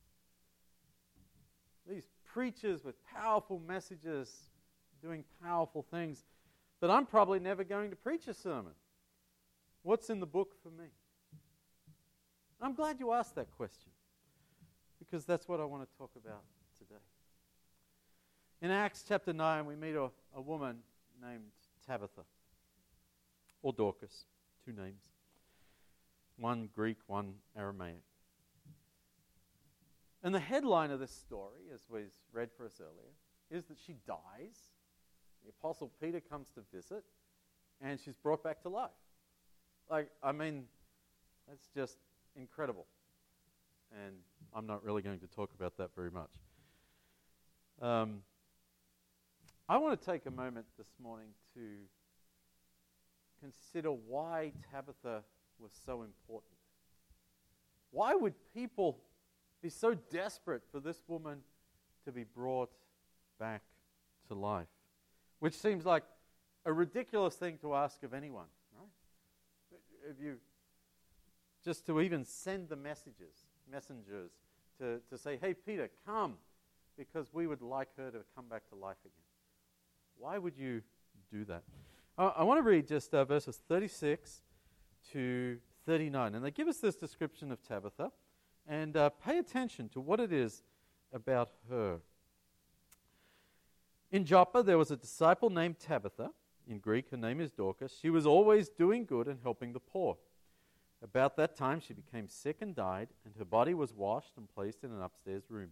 These 1.89 2.07
preachers 2.37 2.85
with 2.85 2.95
powerful 3.07 3.63
messages, 3.67 4.31
doing 5.01 5.25
powerful 5.43 5.83
things. 5.91 6.27
But 6.81 6.91
I'm 6.91 7.07
probably 7.07 7.41
never 7.41 7.65
going 7.65 7.89
to 7.89 7.97
preach 7.97 8.29
a 8.29 8.35
sermon. 8.35 8.75
What's 9.83 10.11
in 10.11 10.21
the 10.21 10.27
book 10.27 10.55
for 10.63 10.69
me? 10.69 10.89
I'm 12.61 12.75
glad 12.75 13.01
you 13.01 13.13
asked 13.13 13.37
that 13.37 13.51
question 13.53 13.91
because 14.99 15.25
that's 15.25 15.49
what 15.49 15.61
I 15.61 15.65
want 15.65 15.91
to 15.91 15.97
talk 15.97 16.11
about 16.15 16.43
today. 16.79 17.01
In 18.61 18.71
Acts 18.71 19.03
chapter 19.09 19.33
9, 19.33 19.65
we 19.65 19.75
meet 19.75 19.95
a, 19.95 20.11
a 20.35 20.41
woman 20.43 20.77
named 21.23 21.45
Tabitha 21.87 22.23
or 23.63 23.73
Dorcas, 23.73 24.27
two 24.63 24.73
names. 24.73 25.05
One 26.37 26.69
Greek, 26.75 26.99
one 27.07 27.37
Aramaic. 27.57 28.03
And 30.23 30.35
the 30.35 30.41
headline 30.41 30.91
of 30.91 30.99
this 31.01 31.13
story, 31.13 31.63
as 31.73 31.81
was 31.89 32.11
read 32.33 32.51
for 32.57 32.67
us 32.67 32.81
earlier, 32.81 33.13
is 33.51 33.67
that 33.67 33.77
she 33.79 33.95
dies. 34.07 34.59
The 35.45 35.51
Apostle 35.51 35.93
Peter 36.01 36.21
comes 36.21 36.49
to 36.55 36.63
visit, 36.75 37.05
and 37.81 38.01
she's 38.01 38.17
brought 38.17 38.43
back 38.43 38.63
to 38.63 38.69
life. 38.69 38.91
Like, 39.89 40.09
I 40.23 40.33
mean, 40.33 40.65
that's 41.49 41.69
just 41.75 41.99
incredible. 42.35 42.87
And 43.93 44.17
I'm 44.53 44.67
not 44.67 44.83
really 44.85 45.03
going 45.03 45.21
to 45.21 45.29
talk 45.29 45.51
about 45.55 45.77
that 45.79 45.95
very 45.95 46.11
much. 46.11 46.31
Um, 47.81 48.23
I 49.69 49.77
want 49.79 50.01
to 50.01 50.07
take 50.07 50.27
a 50.27 50.31
moment 50.31 50.67
this 50.79 50.91
morning 51.01 51.29
to 51.55 51.61
consider 53.41 53.91
why 53.91 54.53
Tabitha 54.73 55.23
was 55.59 55.73
so 55.85 56.03
important. 56.03 56.53
Why 57.91 58.15
would 58.15 58.35
people 58.55 58.99
be 59.67 59.71
so 59.71 59.95
desperate 60.13 60.63
for 60.71 60.79
this 60.79 61.03
woman 61.09 61.39
to 62.05 62.13
be 62.13 62.23
brought 62.23 62.71
back 63.41 63.63
to 64.29 64.35
life? 64.35 64.69
Which 65.41 65.55
seems 65.55 65.85
like 65.85 66.05
a 66.65 66.73
ridiculous 66.73 67.35
thing 67.35 67.59
to 67.63 67.75
ask 67.75 68.01
of 68.05 68.15
anyone, 68.15 68.47
right? 68.79 68.89
If 70.09 70.23
you 70.23 70.37
just 71.65 71.85
to 71.87 72.01
even 72.01 72.25
send 72.25 72.69
the 72.69 72.77
messages, 72.77 73.49
messengers, 73.69 74.31
to, 74.79 75.01
to 75.11 75.19
say, 75.19 75.37
hey, 75.43 75.53
Peter, 75.53 75.91
come, 76.07 76.35
because 76.97 77.35
we 77.35 77.49
would 77.49 77.61
like 77.61 77.89
her 77.97 78.13
to 78.13 78.19
come 78.37 78.47
back 78.49 78.69
to 78.69 78.77
life 78.77 78.99
again. 79.05 79.27
Why 80.17 80.39
would 80.39 80.57
you 80.57 80.83
do 81.33 81.45
that? 81.47 81.65
Uh, 82.17 82.31
I 82.37 82.45
want 82.45 82.59
to 82.59 82.63
read 82.63 82.87
just 82.87 83.13
uh, 83.13 83.25
verses 83.25 83.61
36 83.69 84.43
to 85.13 85.59
39. 85.87 86.37
And 86.37 86.45
they 86.45 86.53
give 86.53 86.69
us 86.69 86.79
this 86.79 86.95
description 86.95 87.51
of 87.51 87.61
Tabitha. 87.67 88.13
And 88.69 88.97
uh, 88.97 89.11
pay 89.11 89.39
attention 89.39 89.89
to 89.91 90.01
what 90.01 90.21
it 90.21 90.33
is 90.33 90.63
about 91.13 91.51
her. 91.71 91.99
In 94.11 94.25
Joppa, 94.25 94.63
there 94.63 94.79
was 94.79 94.91
a 94.91 94.97
disciple 94.97 95.51
named 95.51 95.79
Tabitha. 95.79 96.31
In 96.69 96.79
Greek, 96.79 97.11
her 97.11 97.17
name 97.17 97.41
is 97.41 97.53
Dorcas. 97.53 97.97
She 98.01 98.11
was 98.11 98.27
always 98.27 98.69
doing 98.69 99.05
good 99.05 99.29
and 99.29 99.39
helping 99.43 99.73
the 99.73 99.81
poor. 99.81 100.17
About 101.03 101.37
that 101.37 101.55
time, 101.55 101.81
she 101.81 101.93
became 101.93 102.29
sick 102.29 102.57
and 102.61 102.75
died, 102.75 103.09
and 103.25 103.35
her 103.39 103.45
body 103.45 103.75
was 103.75 103.93
washed 103.93 104.33
and 104.37 104.53
placed 104.53 104.83
in 104.83 104.91
an 104.91 105.03
upstairs 105.03 105.45
room. 105.49 105.71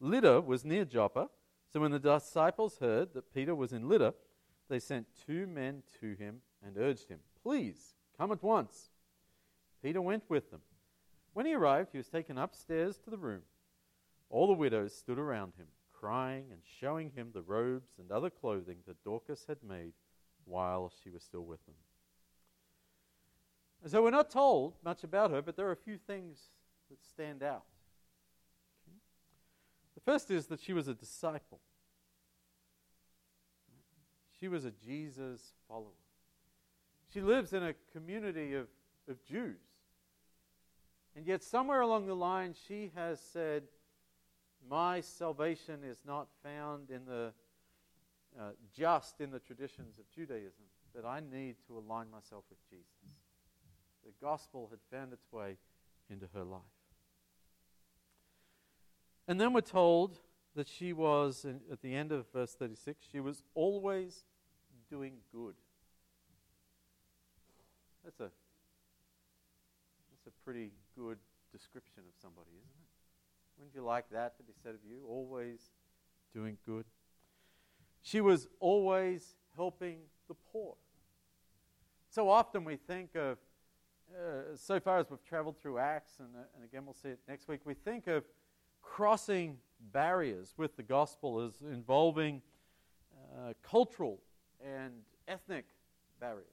Lydda 0.00 0.40
was 0.40 0.64
near 0.64 0.84
Joppa, 0.84 1.30
so 1.72 1.80
when 1.80 1.90
the 1.90 1.98
disciples 1.98 2.78
heard 2.78 3.14
that 3.14 3.32
Peter 3.34 3.54
was 3.54 3.72
in 3.72 3.88
Lydda, 3.88 4.14
they 4.68 4.78
sent 4.78 5.06
two 5.26 5.46
men 5.46 5.82
to 6.00 6.14
him 6.14 6.40
and 6.64 6.76
urged 6.76 7.08
him, 7.08 7.20
Please, 7.42 7.94
come 8.16 8.30
at 8.32 8.42
once. 8.42 8.90
Peter 9.82 10.00
went 10.00 10.24
with 10.28 10.50
them. 10.50 10.60
When 11.34 11.46
he 11.46 11.54
arrived, 11.54 11.90
he 11.92 11.98
was 11.98 12.08
taken 12.08 12.38
upstairs 12.38 12.96
to 12.98 13.10
the 13.10 13.18
room. 13.18 13.42
All 14.30 14.46
the 14.46 14.52
widows 14.54 14.94
stood 14.96 15.18
around 15.18 15.54
him, 15.56 15.66
crying 15.92 16.46
and 16.50 16.60
showing 16.80 17.10
him 17.10 17.30
the 17.32 17.42
robes 17.42 17.90
and 17.98 18.10
other 18.10 18.30
clothing 18.30 18.78
that 18.86 19.02
Dorcas 19.04 19.44
had 19.48 19.58
made 19.68 19.92
while 20.44 20.92
she 21.02 21.10
was 21.10 21.22
still 21.22 21.44
with 21.44 21.64
them. 21.66 21.74
And 23.82 23.90
so 23.90 24.02
we're 24.02 24.10
not 24.10 24.30
told 24.30 24.76
much 24.84 25.04
about 25.04 25.30
her, 25.32 25.42
but 25.42 25.56
there 25.56 25.66
are 25.66 25.72
a 25.72 25.76
few 25.76 25.98
things 25.98 26.38
that 26.88 27.04
stand 27.04 27.42
out. 27.42 27.64
The 29.94 30.00
first 30.00 30.30
is 30.30 30.46
that 30.46 30.60
she 30.60 30.72
was 30.72 30.88
a 30.88 30.94
disciple. 30.94 31.60
She 34.38 34.48
was 34.48 34.64
a 34.64 34.70
Jesus 34.70 35.52
follower. 35.68 35.90
She 37.12 37.20
lives 37.20 37.52
in 37.52 37.62
a 37.62 37.74
community 37.92 38.54
of, 38.54 38.68
of 39.08 39.22
Jews. 39.24 39.60
And 41.16 41.26
yet, 41.26 41.42
somewhere 41.42 41.80
along 41.80 42.06
the 42.06 42.14
line, 42.14 42.54
she 42.66 42.90
has 42.94 43.20
said, 43.20 43.64
My 44.68 45.00
salvation 45.00 45.84
is 45.84 45.98
not 46.04 46.28
found 46.42 46.90
in 46.90 47.04
the 47.06 47.32
uh, 48.38 48.50
just 48.76 49.20
in 49.20 49.30
the 49.30 49.38
traditions 49.38 49.98
of 49.98 50.10
Judaism, 50.10 50.64
that 50.94 51.04
I 51.04 51.20
need 51.20 51.56
to 51.68 51.78
align 51.78 52.10
myself 52.10 52.44
with 52.50 52.58
Jesus. 52.68 52.86
The 54.04 54.12
gospel 54.20 54.68
had 54.70 54.80
found 54.90 55.12
its 55.12 55.30
way 55.32 55.56
into 56.10 56.26
her 56.34 56.42
life. 56.42 56.60
And 59.26 59.40
then 59.40 59.52
we're 59.52 59.60
told 59.60 60.18
that 60.54 60.68
she 60.68 60.92
was, 60.92 61.46
at 61.70 61.80
the 61.80 61.94
end 61.94 62.12
of 62.12 62.26
verse 62.32 62.54
36, 62.54 63.04
she 63.10 63.20
was 63.20 63.42
always 63.54 64.24
doing 64.90 65.14
good. 65.32 65.54
That's 68.04 68.20
a, 68.20 68.30
that's 70.10 70.26
a 70.26 70.44
pretty 70.44 70.72
good 70.96 71.18
description 71.52 72.02
of 72.08 72.14
somebody, 72.20 72.50
isn't 72.50 72.82
it? 72.82 73.58
Wouldn't 73.58 73.74
you 73.74 73.82
like 73.82 74.10
that 74.10 74.36
to 74.38 74.42
be 74.42 74.52
said 74.62 74.74
of 74.74 74.80
you? 74.88 75.04
Always 75.08 75.60
doing 76.32 76.58
good. 76.66 76.84
She 78.02 78.20
was 78.20 78.48
always 78.60 79.36
helping 79.56 79.98
the 80.28 80.34
poor. 80.52 80.74
So 82.10 82.28
often 82.28 82.64
we 82.64 82.76
think 82.76 83.14
of, 83.14 83.38
uh, 84.14 84.56
so 84.56 84.78
far 84.78 84.98
as 84.98 85.10
we've 85.10 85.24
traveled 85.24 85.60
through 85.60 85.78
Acts, 85.78 86.14
and, 86.18 86.28
uh, 86.34 86.40
and 86.54 86.64
again 86.64 86.84
we'll 86.84 86.94
see 86.94 87.08
it 87.08 87.20
next 87.28 87.48
week, 87.48 87.60
we 87.64 87.74
think 87.74 88.06
of 88.06 88.24
crossing 88.82 89.58
barriers 89.92 90.54
with 90.56 90.76
the 90.76 90.82
gospel 90.82 91.40
as 91.40 91.54
involving 91.62 92.42
uh, 93.36 93.52
cultural 93.62 94.20
and 94.64 94.92
ethnic 95.26 95.64
barriers. 96.20 96.46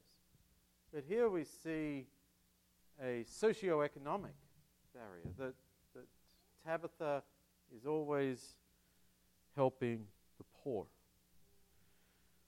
But 0.93 1.03
here 1.07 1.29
we 1.29 1.43
see 1.43 2.07
a 3.01 3.24
socio-economic 3.27 4.34
barrier 4.93 5.34
that, 5.38 5.53
that 5.96 6.05
Tabitha 6.65 7.24
is 7.75 7.86
always 7.86 8.55
helping 9.55 10.05
the 10.38 10.43
poor. 10.63 10.86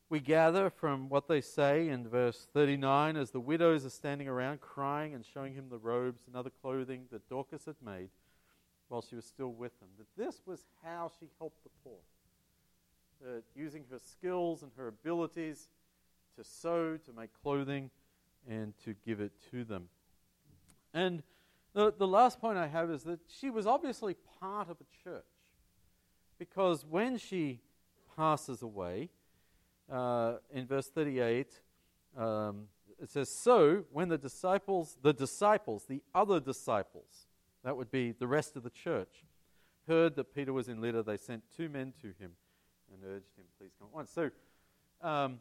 We 0.09 0.19
gather 0.19 0.69
from 0.69 1.09
what 1.09 1.27
they 1.27 1.41
say 1.41 1.87
in 1.89 2.07
verse 2.07 2.47
39 2.53 3.17
as 3.17 3.31
the 3.31 3.39
widows 3.39 3.83
are 3.85 3.89
standing 3.89 4.27
around 4.27 4.61
crying 4.61 5.15
and 5.15 5.25
showing 5.25 5.53
him 5.53 5.69
the 5.69 5.79
robes 5.79 6.23
and 6.27 6.35
other 6.35 6.51
clothing 6.61 7.05
that 7.11 7.27
Dorcas 7.29 7.65
had 7.65 7.77
made 7.83 8.09
while 8.89 9.01
she 9.01 9.15
was 9.15 9.25
still 9.25 9.51
with 9.51 9.79
them, 9.79 9.89
that 9.97 10.23
this 10.23 10.41
was 10.45 10.65
how 10.83 11.11
she 11.19 11.27
helped 11.39 11.63
the 11.63 11.71
poor. 11.83 11.97
That 13.21 13.43
using 13.55 13.85
her 13.89 13.97
skills 13.97 14.61
and 14.61 14.71
her 14.77 14.87
abilities 14.87 15.69
to 16.37 16.43
sew, 16.43 16.97
to 16.97 17.13
make 17.13 17.29
clothing, 17.41 17.89
and 18.47 18.73
to 18.83 18.93
give 19.05 19.19
it 19.19 19.31
to 19.49 19.63
them. 19.63 19.87
And 20.93 21.23
the, 21.73 21.93
the 21.97 22.07
last 22.07 22.39
point 22.39 22.57
I 22.57 22.67
have 22.67 22.91
is 22.91 23.03
that 23.03 23.19
she 23.27 23.49
was 23.49 23.65
obviously 23.65 24.15
part 24.39 24.69
of 24.69 24.77
a 24.79 25.03
church. 25.03 25.23
Because 26.37 26.85
when 26.85 27.17
she 27.17 27.61
passes 28.15 28.61
away, 28.61 29.09
uh, 29.91 30.35
in 30.51 30.65
verse 30.65 30.89
38, 30.89 31.47
um, 32.17 32.65
it 33.01 33.09
says, 33.09 33.29
So 33.29 33.85
when 33.91 34.09
the 34.09 34.17
disciples, 34.17 34.97
the 35.01 35.13
disciples, 35.13 35.85
the 35.87 36.01
other 36.13 36.39
disciples, 36.39 37.27
that 37.63 37.75
would 37.75 37.91
be 37.91 38.11
the 38.11 38.27
rest 38.27 38.55
of 38.55 38.63
the 38.63 38.69
church, 38.69 39.23
heard 39.87 40.15
that 40.15 40.33
Peter 40.33 40.53
was 40.53 40.69
in 40.69 40.79
Lydda, 40.79 41.03
they 41.03 41.17
sent 41.17 41.43
two 41.55 41.69
men 41.69 41.93
to 42.01 42.07
him 42.07 42.31
and 42.91 43.03
urged 43.05 43.35
him, 43.35 43.45
Please 43.57 43.71
come 43.79 43.87
at 43.87 43.95
once. 43.95 44.11
So 44.11 44.29
um, 45.01 45.39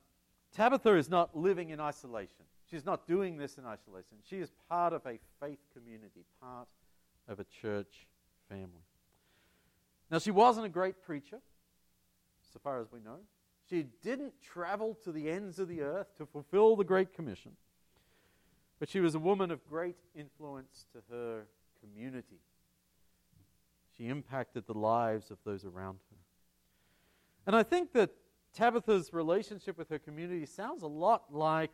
Tabitha 0.55 0.97
is 0.97 1.09
not 1.09 1.37
living 1.37 1.71
in 1.71 1.81
isolation. 1.81 2.45
She's 2.73 2.87
not 2.87 3.07
doing 3.07 3.37
this 3.37 3.59
in 3.59 3.67
isolation. 3.67 4.17
She 4.27 4.37
is 4.37 4.51
part 4.67 4.95
of 4.95 5.05
a 5.05 5.19
faith 5.41 5.59
community, 5.75 6.25
part 6.41 6.69
of 7.29 7.39
a 7.39 7.45
church 7.45 8.07
family. 8.49 8.87
Now, 10.11 10.19
she 10.19 10.31
wasn't 10.31 10.65
a 10.65 10.71
great 10.71 11.03
preacher, 11.03 11.39
so 12.51 12.59
far 12.65 12.81
as 12.81 12.91
we 12.91 13.01
know. 13.01 13.19
She 13.69 13.85
didn't 14.03 14.33
travel 14.43 14.97
to 15.05 15.13
the 15.13 15.29
ends 15.29 15.59
of 15.59 15.69
the 15.69 15.83
earth 15.83 16.17
to 16.17 16.25
fulfill 16.25 16.75
the 16.77 16.85
Great 16.85 17.13
Commission, 17.13 17.53
but 18.79 18.89
she 18.89 19.01
was 19.01 19.15
a 19.15 19.19
woman 19.19 19.51
of 19.51 19.67
great 19.69 19.97
influence 20.15 20.87
to 20.95 21.03
her 21.15 21.43
community. 21.83 22.41
She 23.99 24.09
impacted 24.09 24.67
the 24.67 24.79
lives 24.79 25.31
of 25.31 25.37
those 25.45 25.67
around 25.67 25.99
her. 26.11 26.17
And 27.47 27.55
I 27.55 27.65
think 27.65 27.93
that 27.93 28.11
Tabitha's 28.55 29.13
relationship 29.13 29.77
with 29.77 29.91
her 29.91 29.99
community 29.99 30.47
sounds 30.47 30.83
a 30.83 30.89
lot 30.89 31.25
like 31.31 31.71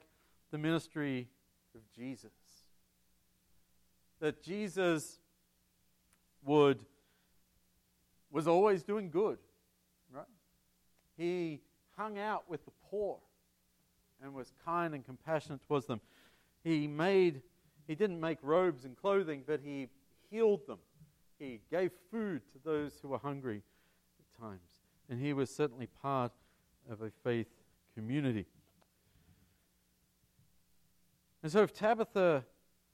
the 0.51 0.59
ministry 0.59 1.29
of 1.75 1.81
Jesus. 1.95 2.31
That 4.21 4.43
Jesus 4.43 5.19
would 6.45 6.79
was 8.31 8.47
always 8.47 8.83
doing 8.83 9.11
good, 9.11 9.39
right? 10.13 10.27
He 11.17 11.61
hung 11.97 12.19
out 12.19 12.45
with 12.49 12.65
the 12.65 12.73
poor 12.91 13.19
and 14.23 14.35
was 14.35 14.53
kind 14.65 14.95
and 14.95 15.05
compassionate 15.05 15.67
towards 15.67 15.87
them. 15.87 16.01
He 16.63 16.87
made 16.87 17.43
he 17.87 17.95
didn't 17.95 18.21
make 18.21 18.39
robes 18.43 18.85
and 18.85 18.95
clothing, 18.97 19.45
but 19.47 19.61
he 19.65 19.89
healed 20.31 20.67
them. 20.67 20.79
He 21.39 21.61
gave 21.71 21.91
food 22.11 22.43
to 22.53 22.59
those 22.63 22.93
who 23.01 23.09
were 23.09 23.19
hungry 23.19 23.63
at 24.21 24.41
times. 24.41 24.83
And 25.09 25.19
he 25.19 25.33
was 25.33 25.49
certainly 25.49 25.89
part 26.03 26.33
of 26.91 27.01
a 27.01 27.11
faith 27.25 27.47
community. 27.95 28.45
And 31.43 31.53
so, 31.53 31.63
if 31.63 31.73
Tabitha, 31.73 32.45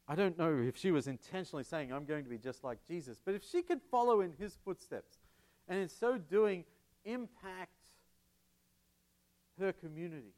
I 0.07 0.15
don't 0.15 0.39
know 0.39 0.59
if 0.59 0.77
she 0.77 0.91
was 0.91 1.07
intentionally 1.07 1.65
saying, 1.65 1.93
I'm 1.93 2.05
going 2.05 2.25
to 2.25 2.31
be 2.31 2.39
just 2.39 2.63
like 2.63 2.79
Jesus, 2.87 3.21
but 3.25 3.35
if 3.35 3.43
she 3.43 3.63
could 3.63 3.81
follow 3.91 4.21
in 4.21 4.33
his 4.33 4.59
footsteps 4.65 5.19
and 5.67 5.79
in 5.79 5.89
so 5.89 6.19
doing 6.19 6.65
impact 7.05 7.71
her 9.59 9.73
community 9.73 10.35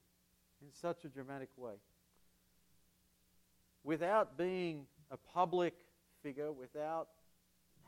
in 0.63 0.71
such 0.73 1.05
a 1.05 1.09
dramatic 1.09 1.49
way, 1.57 1.75
without 3.83 4.37
being 4.37 4.87
a 5.11 5.17
public 5.17 5.75
figure, 6.23 6.53
without 6.53 7.09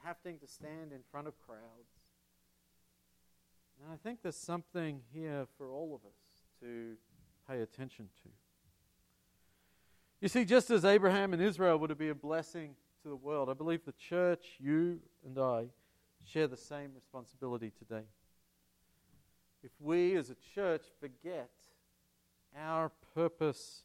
having 0.02 0.38
to 0.38 0.46
stand 0.46 0.92
in 0.92 1.00
front 1.10 1.26
of 1.26 1.34
crowds. 1.38 1.98
And 3.80 3.92
I 3.92 3.96
think 3.96 4.22
there's 4.22 4.36
something 4.36 5.00
here 5.12 5.46
for 5.56 5.70
all 5.70 5.94
of 5.94 6.00
us 6.08 6.18
to 6.60 6.96
pay 7.48 7.60
attention 7.62 8.08
to. 8.22 8.28
You 10.20 10.28
see, 10.28 10.44
just 10.44 10.70
as 10.70 10.84
Abraham 10.84 11.32
and 11.32 11.40
Israel 11.40 11.78
were 11.78 11.88
to 11.88 11.94
be 11.94 12.08
a 12.08 12.14
blessing 12.14 12.74
to 13.02 13.08
the 13.08 13.16
world, 13.16 13.48
I 13.48 13.54
believe 13.54 13.84
the 13.84 13.92
church, 13.92 14.56
you 14.58 14.98
and 15.24 15.38
I, 15.38 15.66
share 16.24 16.48
the 16.48 16.56
same 16.56 16.90
responsibility 16.94 17.72
today. 17.78 18.02
If 19.62 19.70
we 19.80 20.16
as 20.16 20.30
a 20.30 20.36
church 20.54 20.82
forget 21.00 21.50
our 22.56 22.90
purpose 23.14 23.82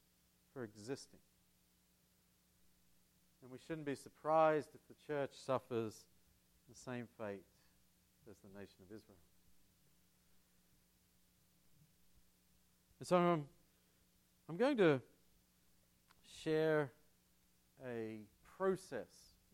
for 0.54 0.64
existing, 0.64 1.20
then 3.42 3.52
we 3.52 3.60
shouldn't 3.68 3.86
be 3.86 3.96
surprised 3.96 4.70
if 4.74 4.82
the 4.88 4.96
church 5.06 5.32
suffers 5.34 6.06
the 6.68 6.76
same 6.76 7.08
fate 7.18 7.44
as 8.30 8.38
the 8.38 8.60
nation 8.60 8.78
of 8.82 8.96
Israel. 8.96 9.18
And 13.00 13.08
so 13.08 13.18
I'm, 13.18 13.46
I'm 14.50 14.58
going 14.58 14.78
to 14.78 15.02
share 16.44 16.92
a 17.86 18.22
process 18.58 19.08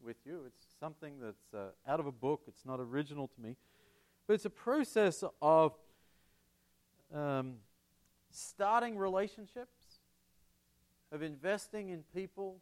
with 0.04 0.18
you. 0.26 0.42
It's 0.46 0.66
something 0.80 1.16
that's 1.22 1.54
uh, 1.54 1.92
out 1.92 2.00
of 2.00 2.08
a 2.08 2.12
book, 2.12 2.42
it's 2.48 2.66
not 2.66 2.80
original 2.80 3.28
to 3.28 3.42
me, 3.42 3.56
but 4.28 4.34
it's 4.34 4.46
a 4.46 4.50
process 4.50 5.24
of 5.42 5.74
um, 7.14 7.56
starting 8.32 8.98
relationships, 8.98 10.00
of 11.12 11.22
investing 11.22 11.90
in 11.90 12.04
people, 12.14 12.62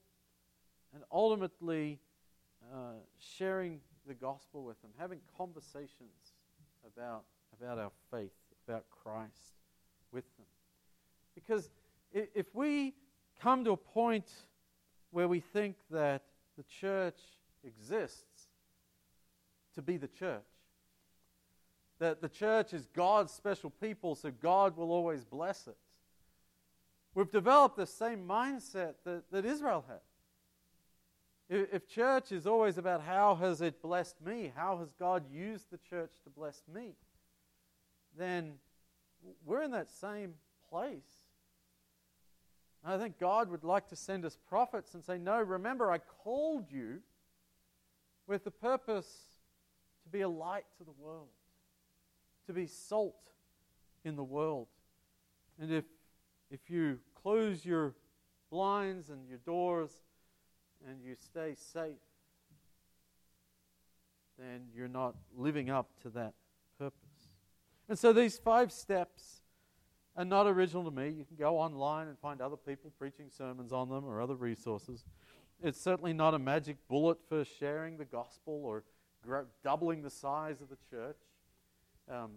and 0.94 1.04
ultimately 1.12 2.00
uh, 2.74 2.94
sharing 3.20 3.80
the 4.08 4.14
gospel 4.14 4.64
with 4.64 4.82
them, 4.82 4.92
having 4.98 5.20
conversations 5.38 6.34
about, 6.86 7.24
about 7.60 7.78
our 7.78 7.92
faith, 8.10 8.32
about 8.68 8.86
Christ 8.90 9.54
with 10.12 10.24
them. 10.38 10.46
Because 11.36 11.70
if 12.14 12.56
we 12.56 12.94
come 13.42 13.64
to 13.66 13.72
a 13.72 13.78
point 13.78 14.30
where 15.12 15.28
we 15.28 15.40
think 15.40 15.76
that 15.92 16.24
the 16.58 16.64
church 16.64 17.20
exists 17.64 18.48
to 19.76 19.82
be 19.82 19.98
the 19.98 20.08
church. 20.08 20.42
That 22.00 22.22
the 22.22 22.30
church 22.30 22.74
is 22.74 22.88
God's 22.88 23.32
special 23.32 23.70
people, 23.70 24.16
so 24.16 24.32
God 24.32 24.78
will 24.78 24.92
always 24.92 25.24
bless 25.24 25.68
it. 25.68 25.78
We've 27.16 27.32
developed 27.32 27.78
the 27.78 27.88
same 27.88 28.28
mindset 28.28 28.96
that, 29.04 29.24
that 29.32 29.46
Israel 29.46 29.84
had. 29.88 30.00
If, 31.50 31.74
if 31.74 31.88
church 31.88 32.32
is 32.32 32.46
always 32.46 32.78
about 32.78 33.02
how 33.02 33.36
has 33.36 33.62
it 33.62 33.82
blessed 33.82 34.22
me, 34.22 34.52
how 34.56 34.78
has 34.78 34.94
God 35.00 35.24
used 35.32 35.72
the 35.72 35.80
church 35.90 36.12
to 36.24 36.30
bless 36.30 36.62
me, 36.72 36.94
then 38.18 38.54
we're 39.46 39.64
in 39.64 39.72
that 39.72 39.90
same 39.90 40.34
place. 40.70 41.27
I 42.92 42.98
think 42.98 43.20
God 43.20 43.50
would 43.50 43.64
like 43.64 43.90
to 43.90 43.96
send 43.96 44.24
us 44.24 44.38
prophets 44.48 44.94
and 44.94 45.04
say, 45.04 45.18
No, 45.18 45.42
remember, 45.42 45.92
I 45.92 45.98
called 45.98 46.72
you 46.72 47.00
with 48.28 48.44
the 48.44 48.52
purpose 48.52 49.08
to 50.04 50.10
be 50.10 50.22
a 50.22 50.30
light 50.30 50.66
to 50.78 50.84
the 50.84 50.94
world, 51.00 51.28
to 52.46 52.54
be 52.54 52.68
salt 52.68 53.16
in 54.06 54.16
the 54.16 54.24
world. 54.24 54.68
And 55.60 55.72
if, 55.72 55.86
if 56.50 56.70
you 56.70 57.00
close 57.22 57.66
your 57.66 57.94
blinds 58.50 59.10
and 59.10 59.28
your 59.28 59.40
doors 59.40 59.92
and 60.88 61.02
you 61.04 61.16
stay 61.16 61.56
safe, 61.56 61.96
then 64.38 64.68
you're 64.74 64.88
not 64.88 65.16
living 65.36 65.70
up 65.70 65.90
to 66.04 66.10
that 66.10 66.34
purpose. 66.78 66.94
And 67.90 67.98
so 67.98 68.14
these 68.14 68.38
five 68.38 68.72
steps 68.72 69.42
and 70.18 70.30
not 70.30 70.48
original 70.48 70.84
to 70.84 70.92
me. 70.92 71.10
You 71.10 71.24
can 71.24 71.38
go 71.38 71.58
online 71.60 72.08
and 72.08 72.18
find 72.18 72.42
other 72.42 72.58
people 72.58 72.92
preaching 72.98 73.28
sermons 73.30 73.72
on 73.72 73.88
them 73.88 74.04
or 74.04 74.20
other 74.20 74.36
resources. 74.36 75.06
It's 75.64 75.80
certainly 75.80 76.14
not 76.14 76.34
a 76.34 76.40
magic 76.40 76.78
bullet 76.90 77.20
for 77.30 77.46
sharing 77.46 77.98
the 77.98 78.06
gospel 78.06 78.62
or 78.66 78.84
doubling 79.64 80.02
the 80.02 80.10
size 80.10 80.60
of 80.62 80.70
the 80.70 80.78
church. 80.90 81.18
Um, 82.12 82.32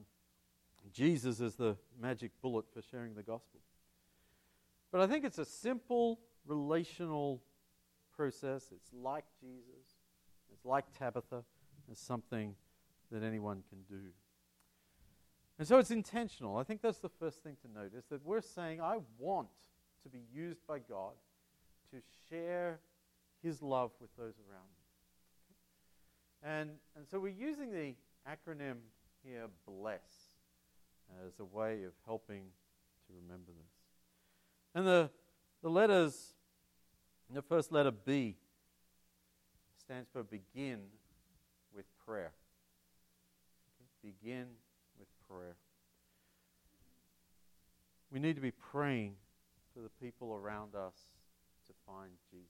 Jesus 0.93 1.40
is 1.40 1.55
the 1.55 1.77
magic 2.01 2.33
bullet 2.43 2.66
for 2.73 2.83
sharing 2.83 3.14
the 3.14 3.23
gospel. 3.23 3.61
But 4.93 5.01
I 5.01 5.07
think 5.07 5.25
it's 5.25 5.38
a 5.38 5.45
simple 5.45 6.21
relational 6.47 7.43
process. 8.14 8.71
It's 8.73 8.90
like 8.93 9.25
Jesus, 9.40 9.97
it's 10.53 10.64
like 10.64 10.85
Tabitha, 10.99 11.45
it's 11.90 12.01
something 12.01 12.55
that 13.11 13.23
anyone 13.23 13.62
can 13.69 13.83
do. 13.88 14.09
And 15.61 15.68
so 15.68 15.77
it's 15.77 15.90
intentional. 15.90 16.57
I 16.57 16.62
think 16.62 16.81
that's 16.81 17.01
the 17.01 17.11
first 17.11 17.42
thing 17.42 17.55
to 17.61 17.70
note 17.70 17.92
is 17.94 18.07
that 18.07 18.25
we're 18.25 18.40
saying, 18.40 18.81
I 18.81 18.96
want 19.18 19.49
to 20.03 20.09
be 20.09 20.23
used 20.35 20.66
by 20.66 20.79
God 20.79 21.12
to 21.90 21.99
share 22.31 22.81
his 23.42 23.61
love 23.61 23.90
with 24.01 24.09
those 24.16 24.33
around 24.49 24.64
me. 24.73 26.51
And, 26.51 26.70
and 26.96 27.07
so 27.07 27.20
we're 27.20 27.29
using 27.29 27.70
the 27.73 27.92
acronym 28.27 28.77
here, 29.23 29.49
BLESS, 29.66 30.01
as 31.27 31.38
a 31.38 31.44
way 31.44 31.83
of 31.85 31.92
helping 32.07 32.44
to 33.07 33.12
remember 33.23 33.53
this. 33.53 33.73
And 34.75 34.87
the, 34.87 35.11
the 35.62 35.68
letters, 35.68 36.37
the 37.31 37.42
first 37.42 37.70
letter 37.70 37.90
B 37.90 38.35
stands 39.77 40.09
for 40.11 40.23
begin 40.23 40.79
with 41.77 41.85
prayer. 42.07 42.33
Okay? 43.77 44.14
Begin 44.23 44.46
prayer. 45.31 45.57
We 48.11 48.19
need 48.19 48.35
to 48.35 48.43
be 48.43 48.51
praying 48.51 49.14
for 49.73 49.81
the 49.81 49.88
people 49.88 50.35
around 50.35 50.75
us 50.75 50.95
to 51.66 51.73
find 51.87 52.11
Jesus. 52.31 52.49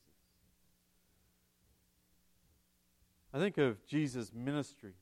I 3.33 3.39
think 3.39 3.59
of 3.59 3.85
Jesus' 3.87 4.33
ministry 4.35 4.95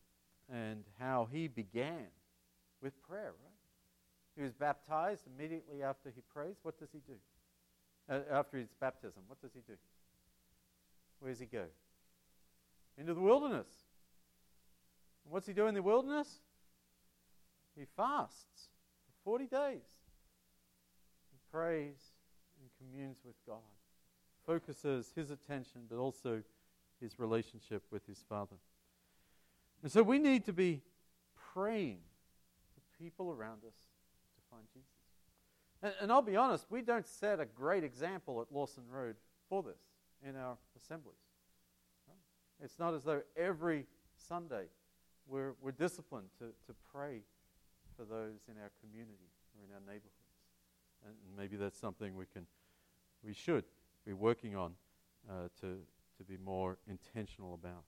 and 0.53 0.85
how 0.99 1.29
he 1.31 1.47
began 1.49 2.09
with 2.83 3.01
prayer, 3.03 3.33
right? 3.43 3.55
He 4.37 4.43
was 4.43 4.53
baptized 4.53 5.25
immediately 5.27 5.83
after 5.83 6.11
he 6.11 6.21
prays. 6.33 6.57
What 6.62 6.79
does 6.79 6.91
he 6.93 6.99
do? 7.07 7.14
Uh, 8.11 8.21
after 8.33 8.59
his 8.59 8.69
baptism, 8.81 9.23
what 9.27 9.41
does 9.41 9.53
he 9.53 9.61
do? 9.67 9.75
Where 11.21 11.31
does 11.31 11.41
he 11.41 11.47
go? 11.47 11.64
Into 12.97 13.14
the 13.14 13.21
wilderness. 13.21 13.69
And 15.25 15.33
what's 15.33 15.47
he 15.47 15.53
do 15.53 15.67
in 15.67 15.75
the 15.75 15.83
wilderness? 15.83 16.41
He 17.79 17.87
fasts 17.97 18.71
for 19.07 19.31
40 19.31 19.47
days. 19.47 19.87
He 21.31 21.38
prays 21.53 21.97
and 22.61 22.71
communes 22.79 23.19
with 23.25 23.37
God. 23.47 23.59
Focuses 24.45 25.12
his 25.14 25.31
attention, 25.31 25.83
but 25.88 25.99
also 25.99 26.43
his 27.01 27.19
relationship 27.19 27.83
with 27.91 28.07
his 28.07 28.25
Father. 28.29 28.57
And 29.83 29.93
so 29.93 30.03
we 30.03 30.19
need 30.19 30.45
to 30.47 30.53
be 30.53 30.83
praying 31.55 31.99
for 32.75 33.03
people 33.03 33.31
around 33.31 33.62
us 33.64 33.75
to 34.35 34.41
find 34.51 34.64
Jesus. 34.73 34.88
And, 35.83 35.93
and, 36.01 36.12
I'll 36.12 36.23
be 36.23 36.35
honest, 36.35 36.67
we 36.71 36.83
don't 36.83 37.07
set 37.07 37.38
a 37.38 37.45
great 37.45 37.85
example 37.85 38.41
at 38.41 38.53
Lawson 38.53 38.83
Road 38.91 39.14
for 39.49 39.62
this 39.62 39.81
in 40.27 40.35
our 40.35 40.57
assemblies. 40.77 41.14
It's 42.61 42.81
not 42.81 42.95
as 42.95 43.05
though 43.05 43.23
every 43.37 43.87
Sunday 44.17 44.64
we're, 45.29 45.55
we're 45.61 45.71
disciplined 45.71 46.29
to, 46.41 46.47
to 46.67 46.75
pray 46.93 47.21
for 47.98 48.04
those 48.04 48.46
in 48.48 48.54
our 48.62 48.70
community 48.80 49.28
or 49.58 49.64
in 49.66 49.74
our 49.74 49.80
neighborhoods. 49.80 50.14
And 51.04 51.14
maybe 51.37 51.56
that's 51.56 51.78
something 51.78 52.14
we 52.14 52.26
can, 52.32 52.46
we 53.24 53.34
should 53.34 53.64
be 54.06 54.12
working 54.12 54.54
on 54.54 54.74
uh, 55.28 55.48
to, 55.61 55.78
to 56.16 56.24
be 56.26 56.37
more 56.37 56.78
intentional 56.88 57.54
about. 57.54 57.82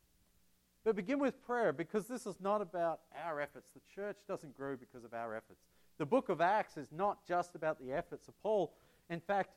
But 0.85 0.97
begin 0.97 1.21
with 1.21 1.41
prayer 1.47 1.73
because 1.73 2.09
this 2.09 2.27
is 2.27 2.41
not 2.41 2.61
about 2.61 3.01
our 3.25 3.41
efforts. 3.41 3.69
The 3.75 3.81
church 3.95 4.17
doesn't 4.27 4.57
grow 4.57 4.77
because 4.77 5.05
of 5.05 5.15
our 5.15 5.35
efforts. 5.35 5.61
The 5.99 6.07
book 6.07 6.29
of 6.29 6.41
Acts 6.41 6.77
is 6.77 6.89
not 6.91 7.25
just 7.27 7.55
about 7.55 7.79
the 7.79 7.93
efforts 7.93 8.27
of 8.27 8.43
Paul. 8.43 8.73
In 9.11 9.21
fact, 9.21 9.51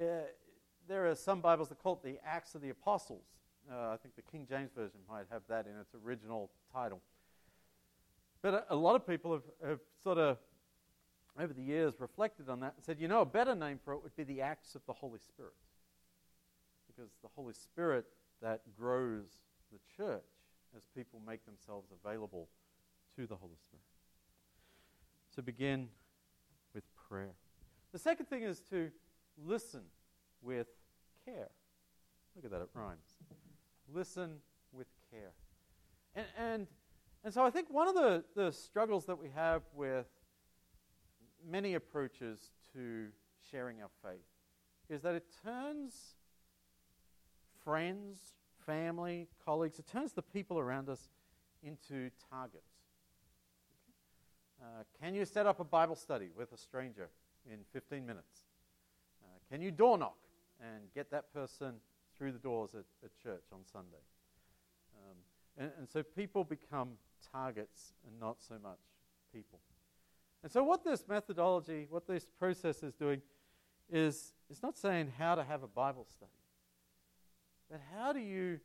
uh, 0.00 0.04
there 0.86 1.06
are 1.10 1.14
some 1.14 1.40
Bibles 1.40 1.68
that 1.68 1.82
call 1.82 1.94
it 1.94 2.02
the 2.02 2.18
Acts 2.24 2.54
of 2.54 2.62
the 2.62 2.70
Apostles. 2.70 3.24
Uh, 3.70 3.90
I 3.90 3.96
think 4.00 4.14
the 4.16 4.22
King 4.22 4.46
James 4.48 4.70
Version 4.74 5.00
might 5.10 5.26
have 5.30 5.42
that 5.48 5.66
in 5.66 5.78
its 5.78 5.94
original 6.06 6.50
title. 6.72 7.02
But 8.42 8.54
a, 8.54 8.64
a 8.70 8.76
lot 8.76 8.94
of 8.96 9.06
people 9.06 9.32
have, 9.32 9.42
have 9.66 9.80
sort 10.02 10.18
of, 10.18 10.38
over 11.38 11.52
the 11.52 11.62
years, 11.62 11.94
reflected 11.98 12.48
on 12.48 12.60
that 12.60 12.74
and 12.76 12.84
said, 12.84 12.98
you 13.00 13.08
know, 13.08 13.20
a 13.20 13.26
better 13.26 13.54
name 13.54 13.78
for 13.84 13.94
it 13.94 14.02
would 14.02 14.16
be 14.16 14.24
the 14.24 14.40
Acts 14.40 14.74
of 14.74 14.82
the 14.86 14.92
Holy 14.92 15.18
Spirit. 15.18 15.54
Because 16.86 17.10
the 17.22 17.28
Holy 17.36 17.54
Spirit 17.54 18.06
that 18.42 18.62
grows 18.76 19.38
the 19.72 19.78
church 19.96 20.22
as 20.76 20.82
people 20.96 21.20
make 21.26 21.44
themselves 21.46 21.88
available 22.04 22.48
to 23.16 23.26
the 23.26 23.36
Holy 23.36 23.56
Spirit. 23.56 23.82
So 25.34 25.42
begin 25.42 25.88
with 26.74 26.84
prayer. 27.08 27.34
The 27.92 27.98
second 27.98 28.26
thing 28.26 28.42
is 28.42 28.60
to 28.70 28.90
listen 29.44 29.82
with 30.42 30.66
care. 31.24 31.48
Look 32.36 32.44
at 32.44 32.50
that, 32.50 32.60
it 32.60 32.68
rhymes. 32.74 33.16
Listen 33.92 34.36
with 34.72 34.86
care. 35.10 35.32
And, 36.14 36.26
and, 36.38 36.66
and 37.24 37.32
so 37.34 37.44
I 37.44 37.50
think 37.50 37.68
one 37.70 37.88
of 37.88 37.94
the, 37.94 38.24
the 38.34 38.52
struggles 38.52 39.06
that 39.06 39.18
we 39.18 39.28
have 39.34 39.62
with 39.74 40.06
many 41.48 41.74
approaches 41.74 42.50
to 42.74 43.06
sharing 43.50 43.82
our 43.82 43.90
faith 44.02 44.20
is 44.88 45.02
that 45.02 45.14
it 45.14 45.24
turns 45.44 46.14
friends, 47.64 48.34
family, 48.64 49.28
colleagues, 49.44 49.78
it 49.78 49.86
turns 49.86 50.12
the 50.12 50.22
people 50.22 50.58
around 50.58 50.88
us 50.88 51.08
into 51.62 52.10
targets. 52.30 52.64
Uh, 54.60 54.82
can 55.00 55.14
you 55.14 55.24
set 55.24 55.46
up 55.46 55.60
a 55.60 55.64
Bible 55.64 55.94
study 55.94 56.30
with 56.36 56.52
a 56.52 56.56
stranger 56.56 57.08
in 57.50 57.58
15 57.72 58.04
minutes? 58.04 58.44
Uh, 59.22 59.26
can 59.50 59.60
you 59.60 59.70
door 59.70 59.98
knock 59.98 60.16
and 60.60 60.82
get 60.94 61.10
that 61.10 61.32
person 61.32 61.74
through 62.16 62.32
the 62.32 62.38
doors 62.38 62.74
at, 62.74 62.84
at 63.04 63.10
church 63.22 63.44
on 63.52 63.60
Sunday? 63.70 64.02
Um, 64.96 65.16
and, 65.56 65.70
and 65.78 65.88
so 65.88 66.02
people 66.02 66.44
become 66.44 66.90
targets 67.32 67.92
and 68.06 68.18
not 68.20 68.36
so 68.40 68.54
much 68.62 68.78
people. 69.32 69.60
And 70.42 70.52
so, 70.52 70.62
what 70.62 70.84
this 70.84 71.04
methodology, 71.08 71.86
what 71.90 72.06
this 72.06 72.26
process 72.38 72.82
is 72.82 72.94
doing, 72.94 73.20
is 73.90 74.32
it's 74.50 74.62
not 74.62 74.78
saying 74.78 75.12
how 75.18 75.34
to 75.34 75.44
have 75.44 75.62
a 75.62 75.68
Bible 75.68 76.06
study. 76.08 76.30
But 77.70 77.80
how 77.94 78.12
do 78.12 78.20
you 78.20 78.60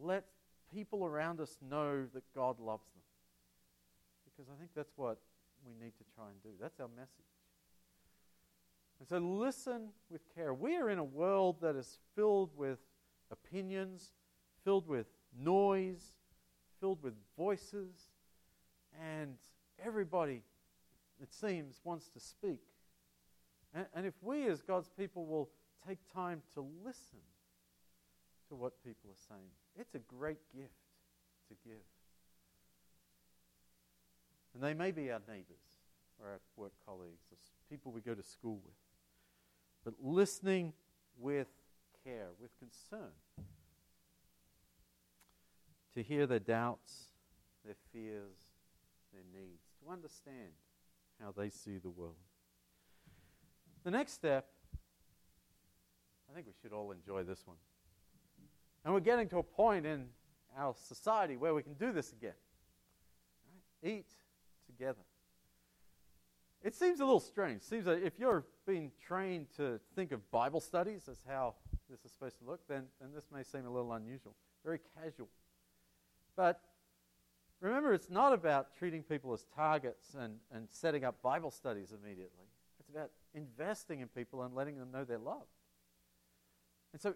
let 0.00 0.24
people 0.72 1.04
around 1.04 1.40
us 1.40 1.56
know 1.68 2.06
that 2.12 2.22
God 2.34 2.60
loves 2.60 2.86
them? 2.92 3.02
Because 4.24 4.50
I 4.52 4.58
think 4.58 4.70
that's 4.74 4.92
what 4.96 5.18
we 5.66 5.72
need 5.72 5.92
to 5.98 6.04
try 6.14 6.26
and 6.26 6.42
do. 6.42 6.50
That's 6.60 6.80
our 6.80 6.88
message. 6.88 7.10
And 9.00 9.08
so 9.08 9.18
listen 9.18 9.88
with 10.10 10.22
care. 10.34 10.54
We 10.54 10.76
are 10.76 10.90
in 10.90 10.98
a 10.98 11.04
world 11.04 11.56
that 11.62 11.76
is 11.76 11.98
filled 12.14 12.50
with 12.56 12.78
opinions, 13.30 14.12
filled 14.64 14.86
with 14.86 15.06
noise, 15.36 16.14
filled 16.84 17.02
with 17.02 17.14
voices, 17.38 18.10
and 19.16 19.38
everybody, 19.82 20.42
it 21.18 21.32
seems, 21.32 21.80
wants 21.82 22.08
to 22.08 22.20
speak. 22.20 22.60
And, 23.72 23.86
and 23.94 24.04
if 24.04 24.12
we 24.20 24.46
as 24.48 24.60
God's 24.60 24.90
people 24.90 25.24
will 25.24 25.48
take 25.88 25.96
time 26.12 26.42
to 26.52 26.66
listen, 26.84 27.20
to 28.50 28.54
what 28.54 28.84
people 28.84 29.08
are 29.08 29.34
saying. 29.34 29.48
It's 29.80 29.94
a 29.94 29.98
great 29.98 30.36
gift 30.54 30.74
to 31.48 31.54
give. 31.64 31.80
And 34.52 34.62
they 34.62 34.74
may 34.74 34.90
be 34.90 35.10
our 35.10 35.22
neighbors 35.26 35.80
or 36.20 36.32
our 36.32 36.40
work 36.54 36.72
colleagues 36.84 37.24
or 37.32 37.38
people 37.70 37.92
we 37.92 38.02
go 38.02 38.12
to 38.12 38.22
school 38.22 38.60
with. 38.62 38.74
But 39.86 39.94
listening 40.02 40.74
with 41.18 41.48
care, 42.04 42.28
with 42.38 42.50
concern, 42.58 43.12
to 45.94 46.02
hear 46.02 46.26
their 46.26 46.40
doubts, 46.40 47.08
their 47.64 47.76
fears, 47.92 48.36
their 49.12 49.22
needs, 49.32 49.62
to 49.82 49.90
understand 49.90 50.52
how 51.20 51.32
they 51.36 51.48
see 51.48 51.78
the 51.78 51.90
world. 51.90 52.16
The 53.84 53.90
next 53.90 54.12
step, 54.12 54.46
I 56.30 56.34
think 56.34 56.46
we 56.46 56.52
should 56.60 56.72
all 56.72 56.90
enjoy 56.90 57.22
this 57.22 57.46
one. 57.46 57.56
And 58.84 58.92
we're 58.92 59.00
getting 59.00 59.28
to 59.28 59.38
a 59.38 59.42
point 59.42 59.86
in 59.86 60.06
our 60.56 60.74
society 60.76 61.36
where 61.36 61.54
we 61.54 61.62
can 61.62 61.74
do 61.74 61.92
this 61.92 62.12
again. 62.12 62.34
Right? 63.82 63.92
Eat 63.92 64.06
together. 64.66 65.02
It 66.62 66.74
seems 66.74 67.00
a 67.00 67.04
little 67.04 67.20
strange. 67.20 67.62
Seems 67.62 67.84
that 67.84 68.02
if 68.02 68.18
you're 68.18 68.44
being 68.66 68.90
trained 69.06 69.46
to 69.56 69.78
think 69.94 70.12
of 70.12 70.30
Bible 70.30 70.60
studies 70.60 71.08
as 71.10 71.18
how 71.28 71.54
this 71.90 72.04
is 72.04 72.10
supposed 72.10 72.38
to 72.38 72.44
look, 72.44 72.66
then, 72.68 72.84
then 73.00 73.10
this 73.14 73.26
may 73.32 73.42
seem 73.42 73.66
a 73.66 73.70
little 73.70 73.92
unusual, 73.92 74.34
very 74.64 74.80
casual. 74.98 75.28
But 76.36 76.60
remember, 77.60 77.92
it's 77.92 78.10
not 78.10 78.32
about 78.32 78.74
treating 78.76 79.02
people 79.02 79.32
as 79.32 79.46
targets 79.54 80.14
and, 80.18 80.36
and 80.52 80.68
setting 80.70 81.04
up 81.04 81.22
Bible 81.22 81.50
studies 81.50 81.92
immediately. 81.92 82.46
It's 82.80 82.88
about 82.88 83.10
investing 83.34 84.00
in 84.00 84.08
people 84.08 84.42
and 84.42 84.54
letting 84.54 84.78
them 84.78 84.90
know 84.92 85.04
they're 85.04 85.18
loved. 85.18 85.46
And 86.92 87.00
so 87.00 87.14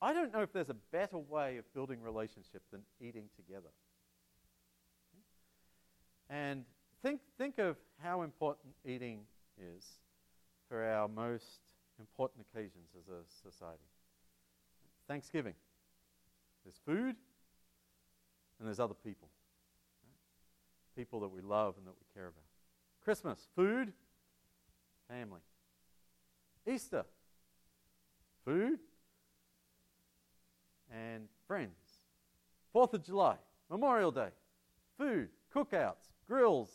I 0.00 0.12
don't 0.12 0.32
know 0.32 0.40
if 0.40 0.52
there's 0.52 0.70
a 0.70 0.76
better 0.92 1.18
way 1.18 1.58
of 1.58 1.72
building 1.74 2.02
relationship 2.02 2.62
than 2.70 2.82
eating 3.00 3.28
together. 3.36 3.70
And 6.28 6.64
think, 7.02 7.20
think 7.38 7.58
of 7.58 7.76
how 8.02 8.22
important 8.22 8.74
eating 8.84 9.20
is 9.58 9.84
for 10.68 10.84
our 10.84 11.08
most 11.08 11.60
important 12.00 12.44
occasions 12.50 12.90
as 12.98 13.08
a 13.08 13.22
society. 13.48 13.78
Thanksgiving. 15.06 15.54
There's 16.64 16.80
food, 16.84 17.16
and 18.58 18.66
there's 18.66 18.80
other 18.80 18.94
people. 18.94 19.28
People 20.96 21.20
that 21.20 21.28
we 21.28 21.40
love 21.40 21.74
and 21.76 21.86
that 21.86 21.94
we 21.98 22.06
care 22.14 22.28
about. 22.28 22.44
Christmas, 23.04 23.46
food, 23.54 23.92
family. 25.08 25.40
Easter, 26.66 27.04
food, 28.44 28.78
and 30.90 31.28
friends. 31.46 32.00
Fourth 32.72 32.94
of 32.94 33.04
July, 33.04 33.36
Memorial 33.70 34.10
Day, 34.10 34.30
food, 34.98 35.28
cookouts, 35.54 36.12
grills, 36.26 36.70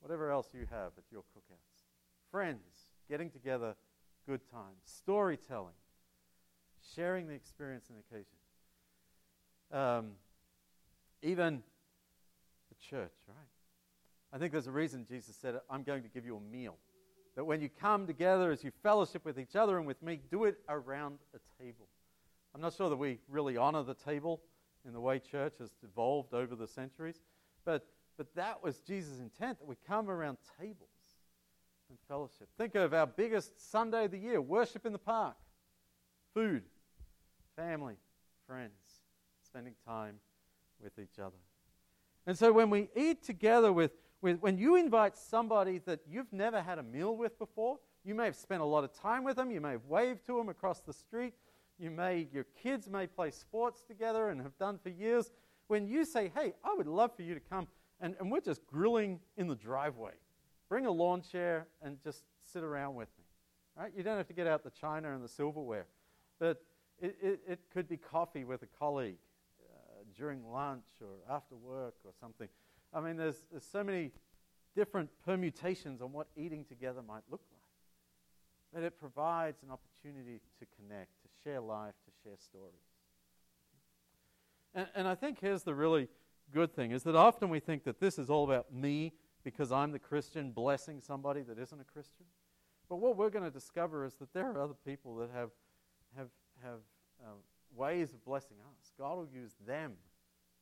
whatever 0.00 0.30
else 0.30 0.48
you 0.52 0.66
have 0.70 0.92
at 0.98 1.04
your 1.10 1.22
cookouts. 1.22 1.84
Friends, 2.30 2.90
getting 3.08 3.30
together, 3.30 3.74
good 4.26 4.40
times, 4.50 4.80
storytelling, 4.84 5.74
sharing 6.94 7.26
the 7.26 7.34
experience 7.34 7.90
and 7.90 7.98
occasion. 7.98 8.36
Um, 9.70 10.12
even 11.24 11.62
the 12.68 12.74
church, 12.76 13.12
right? 13.26 13.36
I 14.32 14.38
think 14.38 14.52
there's 14.52 14.66
a 14.66 14.72
reason 14.72 15.06
Jesus 15.08 15.34
said, 15.36 15.58
I'm 15.70 15.82
going 15.82 16.02
to 16.02 16.08
give 16.08 16.26
you 16.26 16.36
a 16.36 16.40
meal. 16.40 16.76
That 17.34 17.44
when 17.44 17.60
you 17.60 17.68
come 17.68 18.06
together 18.06 18.52
as 18.52 18.62
you 18.62 18.70
fellowship 18.82 19.24
with 19.24 19.38
each 19.38 19.56
other 19.56 19.78
and 19.78 19.86
with 19.86 20.02
me, 20.02 20.20
do 20.30 20.44
it 20.44 20.58
around 20.68 21.18
a 21.34 21.62
table. 21.62 21.88
I'm 22.54 22.60
not 22.60 22.74
sure 22.74 22.88
that 22.88 22.96
we 22.96 23.18
really 23.28 23.56
honor 23.56 23.82
the 23.82 23.94
table 23.94 24.40
in 24.86 24.92
the 24.92 25.00
way 25.00 25.18
church 25.18 25.54
has 25.58 25.70
evolved 25.82 26.34
over 26.34 26.54
the 26.54 26.68
centuries, 26.68 27.20
but, 27.64 27.86
but 28.16 28.32
that 28.34 28.62
was 28.62 28.78
Jesus' 28.80 29.18
intent 29.18 29.58
that 29.58 29.66
we 29.66 29.76
come 29.88 30.10
around 30.10 30.36
tables 30.60 30.76
and 31.88 31.98
fellowship. 32.06 32.48
Think 32.58 32.74
of 32.74 32.92
our 32.92 33.06
biggest 33.06 33.70
Sunday 33.70 34.04
of 34.04 34.10
the 34.10 34.18
year 34.18 34.40
worship 34.40 34.86
in 34.86 34.92
the 34.92 34.98
park, 34.98 35.36
food, 36.34 36.62
family, 37.56 37.96
friends, 38.46 39.00
spending 39.42 39.74
time 39.86 40.16
with 40.84 40.98
each 40.98 41.18
other. 41.18 41.36
And 42.26 42.38
so 42.38 42.52
when 42.52 42.70
we 42.70 42.88
eat 42.94 43.24
together 43.24 43.72
with, 43.72 43.92
with, 44.20 44.38
when 44.40 44.56
you 44.58 44.76
invite 44.76 45.16
somebody 45.16 45.78
that 45.86 46.00
you've 46.08 46.32
never 46.32 46.62
had 46.62 46.78
a 46.78 46.82
meal 46.82 47.16
with 47.16 47.38
before, 47.38 47.78
you 48.04 48.14
may 48.14 48.26
have 48.26 48.36
spent 48.36 48.62
a 48.62 48.64
lot 48.66 48.84
of 48.84 48.92
time 48.92 49.24
with 49.24 49.36
them, 49.36 49.50
you 49.50 49.60
may 49.60 49.72
have 49.72 49.86
waved 49.86 50.24
to 50.26 50.36
them 50.36 50.48
across 50.48 50.80
the 50.80 50.92
street, 50.92 51.34
you 51.78 51.90
may, 51.90 52.28
your 52.32 52.44
kids 52.62 52.88
may 52.88 53.06
play 53.06 53.30
sports 53.30 53.82
together 53.82 54.28
and 54.28 54.40
have 54.40 54.56
done 54.58 54.78
for 54.78 54.90
years. 54.90 55.32
When 55.66 55.88
you 55.88 56.04
say, 56.04 56.30
hey, 56.34 56.52
I 56.62 56.74
would 56.74 56.86
love 56.86 57.16
for 57.16 57.22
you 57.22 57.34
to 57.34 57.40
come, 57.40 57.66
and, 58.00 58.14
and 58.20 58.30
we're 58.30 58.40
just 58.40 58.64
grilling 58.66 59.18
in 59.36 59.48
the 59.48 59.54
driveway, 59.54 60.12
bring 60.68 60.86
a 60.86 60.90
lawn 60.90 61.22
chair 61.22 61.66
and 61.82 62.00
just 62.02 62.22
sit 62.44 62.62
around 62.62 62.94
with 62.94 63.08
me. 63.18 63.24
Right? 63.76 63.92
You 63.96 64.04
don't 64.04 64.16
have 64.16 64.28
to 64.28 64.34
get 64.34 64.46
out 64.46 64.62
the 64.62 64.70
china 64.70 65.14
and 65.14 65.24
the 65.24 65.28
silverware. 65.28 65.86
But 66.38 66.62
it, 67.00 67.16
it, 67.20 67.40
it 67.48 67.60
could 67.72 67.88
be 67.88 67.96
coffee 67.96 68.44
with 68.44 68.62
a 68.62 68.68
colleague 68.78 69.16
during 70.16 70.44
lunch 70.50 70.84
or 71.00 71.34
after 71.34 71.56
work 71.56 71.94
or 72.04 72.12
something. 72.20 72.48
I 72.92 73.00
mean, 73.00 73.16
there's, 73.16 73.44
there's 73.50 73.64
so 73.64 73.82
many 73.82 74.12
different 74.74 75.10
permutations 75.24 76.00
on 76.00 76.12
what 76.12 76.28
eating 76.36 76.64
together 76.64 77.02
might 77.02 77.22
look 77.30 77.42
like. 77.52 77.60
But 78.72 78.82
it 78.82 78.98
provides 78.98 79.62
an 79.62 79.70
opportunity 79.70 80.40
to 80.58 80.66
connect, 80.76 81.10
to 81.22 81.28
share 81.42 81.60
life, 81.60 81.94
to 82.06 82.12
share 82.22 82.36
stories. 82.38 82.74
And, 84.74 84.88
and 84.94 85.08
I 85.08 85.14
think 85.14 85.38
here's 85.40 85.62
the 85.62 85.74
really 85.74 86.08
good 86.52 86.74
thing 86.74 86.90
is 86.90 87.02
that 87.04 87.14
often 87.14 87.48
we 87.48 87.60
think 87.60 87.84
that 87.84 88.00
this 88.00 88.18
is 88.18 88.28
all 88.28 88.44
about 88.44 88.72
me 88.72 89.12
because 89.44 89.70
I'm 89.70 89.92
the 89.92 89.98
Christian 89.98 90.50
blessing 90.50 91.00
somebody 91.00 91.42
that 91.42 91.58
isn't 91.58 91.80
a 91.80 91.84
Christian. 91.84 92.26
But 92.88 92.96
what 92.96 93.16
we're 93.16 93.30
going 93.30 93.44
to 93.44 93.50
discover 93.50 94.04
is 94.04 94.14
that 94.14 94.32
there 94.32 94.50
are 94.50 94.60
other 94.60 94.74
people 94.86 95.16
that 95.16 95.30
have, 95.34 95.50
have, 96.16 96.28
have 96.62 96.80
uh, 97.22 97.30
ways 97.76 98.12
of 98.12 98.24
blessing 98.24 98.56
us. 98.60 98.92
God 98.98 99.16
will 99.16 99.28
use 99.32 99.56
them 99.66 99.92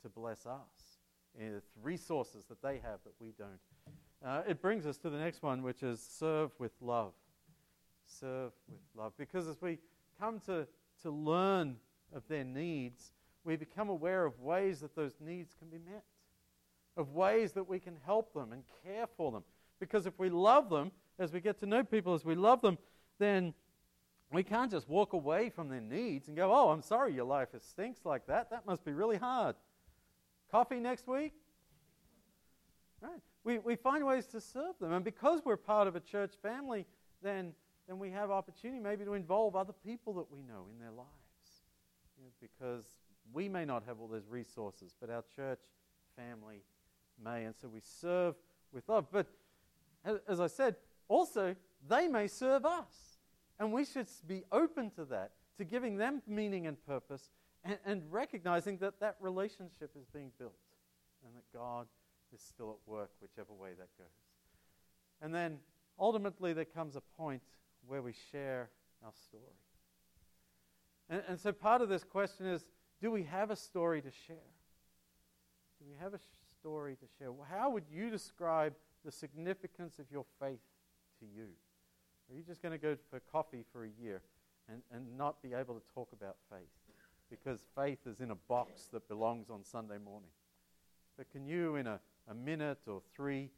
to 0.03 0.09
bless 0.09 0.46
us 0.46 0.98
with 1.35 1.62
resources 1.83 2.44
that 2.48 2.62
they 2.62 2.75
have 2.75 3.01
that 3.05 3.14
we 3.20 3.33
don't. 3.38 3.61
Uh, 4.25 4.42
it 4.46 4.61
brings 4.61 4.87
us 4.87 4.96
to 4.98 5.11
the 5.11 5.18
next 5.18 5.42
one, 5.42 5.62
which 5.62 5.83
is 5.83 6.01
serve 6.01 6.53
with 6.59 6.72
love. 6.81 7.12
Serve 8.07 8.53
with 8.68 8.81
love. 8.96 9.12
Because 9.18 9.48
as 9.48 9.61
we 9.61 9.79
come 10.20 10.40
to, 10.46 10.66
to 11.03 11.11
learn 11.11 11.77
of 12.14 12.22
their 12.29 12.44
needs, 12.44 13.12
we 13.44 13.57
become 13.57 13.88
aware 13.88 14.25
of 14.25 14.38
ways 14.40 14.81
that 14.81 14.94
those 14.94 15.14
needs 15.20 15.55
can 15.59 15.68
be 15.68 15.79
met, 15.79 16.05
of 16.96 17.14
ways 17.14 17.53
that 17.53 17.68
we 17.68 17.81
can 17.81 17.96
help 18.05 18.33
them 18.33 18.53
and 18.53 18.62
care 18.85 19.07
for 19.16 19.33
them. 19.33 19.42
Because 19.81 20.07
if 20.07 20.18
we 20.18 20.29
love 20.29 20.70
them, 20.70 20.92
as 21.18 21.33
we 21.33 21.40
get 21.40 21.59
to 21.61 21.66
know 21.66 21.83
people, 21.83 22.14
as 22.14 22.25
we 22.25 22.35
love 22.35 22.61
them, 22.61 22.79
then 23.18 23.55
we 24.33 24.42
can't 24.42 24.71
just 24.71 24.88
walk 24.88 25.12
away 25.12 25.51
from 25.51 25.68
their 25.68 25.81
needs 25.81 26.29
and 26.29 26.37
go, 26.37 26.53
oh, 26.53 26.71
I'm 26.71 26.83
sorry 26.83 27.12
your 27.12 27.25
life 27.25 27.49
stinks 27.61 28.01
like 28.05 28.27
that. 28.27 28.51
That 28.51 28.66
must 28.66 28.85
be 28.85 28.92
really 28.92 29.18
hard. 29.18 29.57
Coffee 30.51 30.81
next 30.81 31.07
week? 31.07 31.33
Right. 33.01 33.21
We, 33.45 33.59
we 33.59 33.77
find 33.77 34.07
ways 34.07 34.27
to 34.29 34.40
serve 34.40 34.79
them. 34.81 34.92
And 34.92 35.05
because 35.05 35.42
we're 35.45 35.57
part 35.57 35.88
of 35.88 35.97
a 35.97 36.01
church 36.01 36.33
family, 36.42 36.87
then, 37.23 37.53
then 37.88 37.99
we 37.99 38.11
have 38.11 38.31
opportunity 38.31 38.81
maybe 38.81 39.05
to 39.05 39.14
involve 39.14 39.57
other 39.57 39.73
people 39.85 40.14
that 40.14 40.31
we 40.31 40.42
know 40.42 40.66
in 40.73 40.79
their 40.79 40.92
lives. 40.92 41.09
You 42.16 42.25
know, 42.25 42.31
because 42.40 42.85
we 43.33 43.49
may 43.49 43.64
not 43.64 43.83
have 43.87 44.01
all 44.01 44.09
those 44.09 44.29
resources, 44.29 44.95
but 45.01 45.11
our 45.11 45.25
church 45.35 45.61
family 46.16 46.62
may. 47.23 47.45
And 47.45 47.55
so 47.55 47.68
we 47.68 47.81
serve 47.81 48.35
with 48.73 48.88
love. 48.88 49.07
But 49.11 49.27
as, 50.05 50.18
as 50.29 50.40
I 50.40 50.47
said, 50.47 50.77
also, 51.09 51.57
they 51.88 52.09
may 52.09 52.29
serve 52.29 52.64
us. 52.64 53.12
And 53.62 53.72
we 53.72 53.85
should 53.85 54.09
be 54.27 54.42
open 54.51 54.90
to 54.96 55.05
that, 55.05 55.31
to 55.57 55.64
giving 55.64 55.96
them 55.96 56.20
meaning 56.27 56.66
and 56.66 56.85
purpose, 56.85 57.31
and, 57.62 57.79
and 57.87 58.03
recognizing 58.11 58.77
that 58.79 58.98
that 58.98 59.14
relationship 59.20 59.92
is 59.96 60.05
being 60.12 60.33
built 60.37 60.59
and 61.25 61.33
that 61.37 61.44
God 61.57 61.87
is 62.35 62.40
still 62.40 62.70
at 62.70 62.90
work, 62.90 63.11
whichever 63.20 63.53
way 63.53 63.70
that 63.79 63.87
goes. 63.96 64.09
And 65.20 65.33
then 65.33 65.59
ultimately, 65.96 66.53
there 66.53 66.64
comes 66.64 66.96
a 66.96 67.03
point 67.16 67.42
where 67.87 68.03
we 68.03 68.12
share 68.33 68.70
our 69.05 69.12
story. 69.29 69.44
And, 71.09 71.22
and 71.29 71.38
so 71.38 71.53
part 71.53 71.83
of 71.83 71.88
this 71.88 72.03
question 72.03 72.46
is 72.46 72.64
do 73.01 73.12
we 73.12 73.22
have 73.22 73.53
a 73.53 73.57
story 73.57 74.03
to 74.03 74.11
share? 74.27 74.51
Do 75.79 75.85
we 75.88 75.94
have 76.01 76.14
a 76.14 76.20
story 76.59 76.96
to 76.96 77.07
share? 77.16 77.31
How 77.48 77.70
would 77.70 77.85
you 77.88 78.11
describe 78.11 78.75
the 79.05 79.12
significance 79.12 80.01
of 80.01 80.07
your 80.11 80.25
faith 80.40 80.59
to 81.20 81.27
you? 81.27 81.51
Are 82.30 82.37
you 82.37 82.42
just 82.42 82.62
going 82.62 82.72
to 82.72 82.78
go 82.78 82.96
for 83.11 83.20
coffee 83.20 83.64
for 83.72 83.85
a 83.85 83.90
year 84.00 84.22
and, 84.68 84.82
and 84.92 85.16
not 85.16 85.42
be 85.42 85.54
able 85.54 85.74
to 85.74 85.82
talk 85.94 86.08
about 86.12 86.37
faith? 86.50 86.68
Because 87.30 87.64
faith 87.74 87.98
is 88.06 88.20
in 88.20 88.30
a 88.30 88.35
box 88.35 88.88
that 88.92 89.08
belongs 89.08 89.50
on 89.50 89.64
Sunday 89.64 89.98
morning. 89.98 90.30
But 91.16 91.30
can 91.30 91.46
you, 91.46 91.76
in 91.76 91.87
a, 91.87 92.00
a 92.28 92.35
minute 92.35 92.78
or 92.87 93.02
three, 93.14 93.50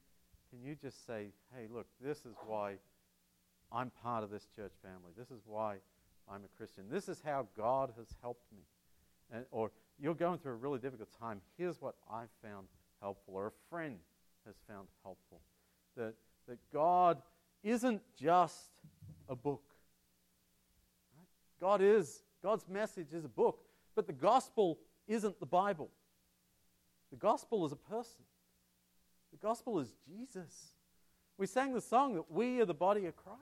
can 0.50 0.62
you 0.62 0.74
just 0.74 1.06
say, 1.06 1.32
hey, 1.54 1.66
look, 1.70 1.86
this 2.00 2.18
is 2.18 2.34
why 2.46 2.74
I'm 3.72 3.90
part 4.02 4.22
of 4.22 4.30
this 4.30 4.46
church 4.54 4.72
family. 4.82 5.12
This 5.16 5.30
is 5.30 5.42
why 5.46 5.76
I'm 6.30 6.42
a 6.44 6.56
Christian. 6.56 6.84
This 6.90 7.08
is 7.08 7.20
how 7.24 7.48
God 7.56 7.92
has 7.98 8.08
helped 8.22 8.52
me. 8.52 8.62
And, 9.32 9.44
or 9.50 9.70
you're 9.98 10.14
going 10.14 10.38
through 10.38 10.52
a 10.52 10.56
really 10.56 10.78
difficult 10.78 11.08
time. 11.18 11.40
Here's 11.58 11.80
what 11.80 11.96
I've 12.10 12.30
found 12.42 12.68
helpful, 13.00 13.34
or 13.34 13.48
a 13.48 13.52
friend 13.70 13.96
has 14.46 14.54
found 14.68 14.88
helpful. 15.02 15.40
That, 15.96 16.14
that 16.48 16.58
God 16.72 17.22
isn't 17.64 18.02
just 18.16 18.70
a 19.28 19.34
book. 19.34 19.62
God 21.60 21.80
is, 21.80 22.22
God's 22.42 22.68
message 22.68 23.12
is 23.12 23.24
a 23.24 23.28
book, 23.28 23.64
but 23.94 24.06
the 24.06 24.12
gospel 24.12 24.78
isn't 25.08 25.40
the 25.40 25.46
Bible. 25.46 25.90
The 27.10 27.16
gospel 27.16 27.64
is 27.64 27.72
a 27.72 27.76
person. 27.76 28.22
The 29.32 29.38
gospel 29.38 29.80
is 29.80 29.94
Jesus. 30.06 30.74
We 31.38 31.46
sang 31.46 31.72
the 31.72 31.80
song 31.80 32.14
that 32.14 32.30
we 32.30 32.60
are 32.60 32.66
the 32.66 32.74
body 32.74 33.06
of 33.06 33.16
Christ. 33.16 33.40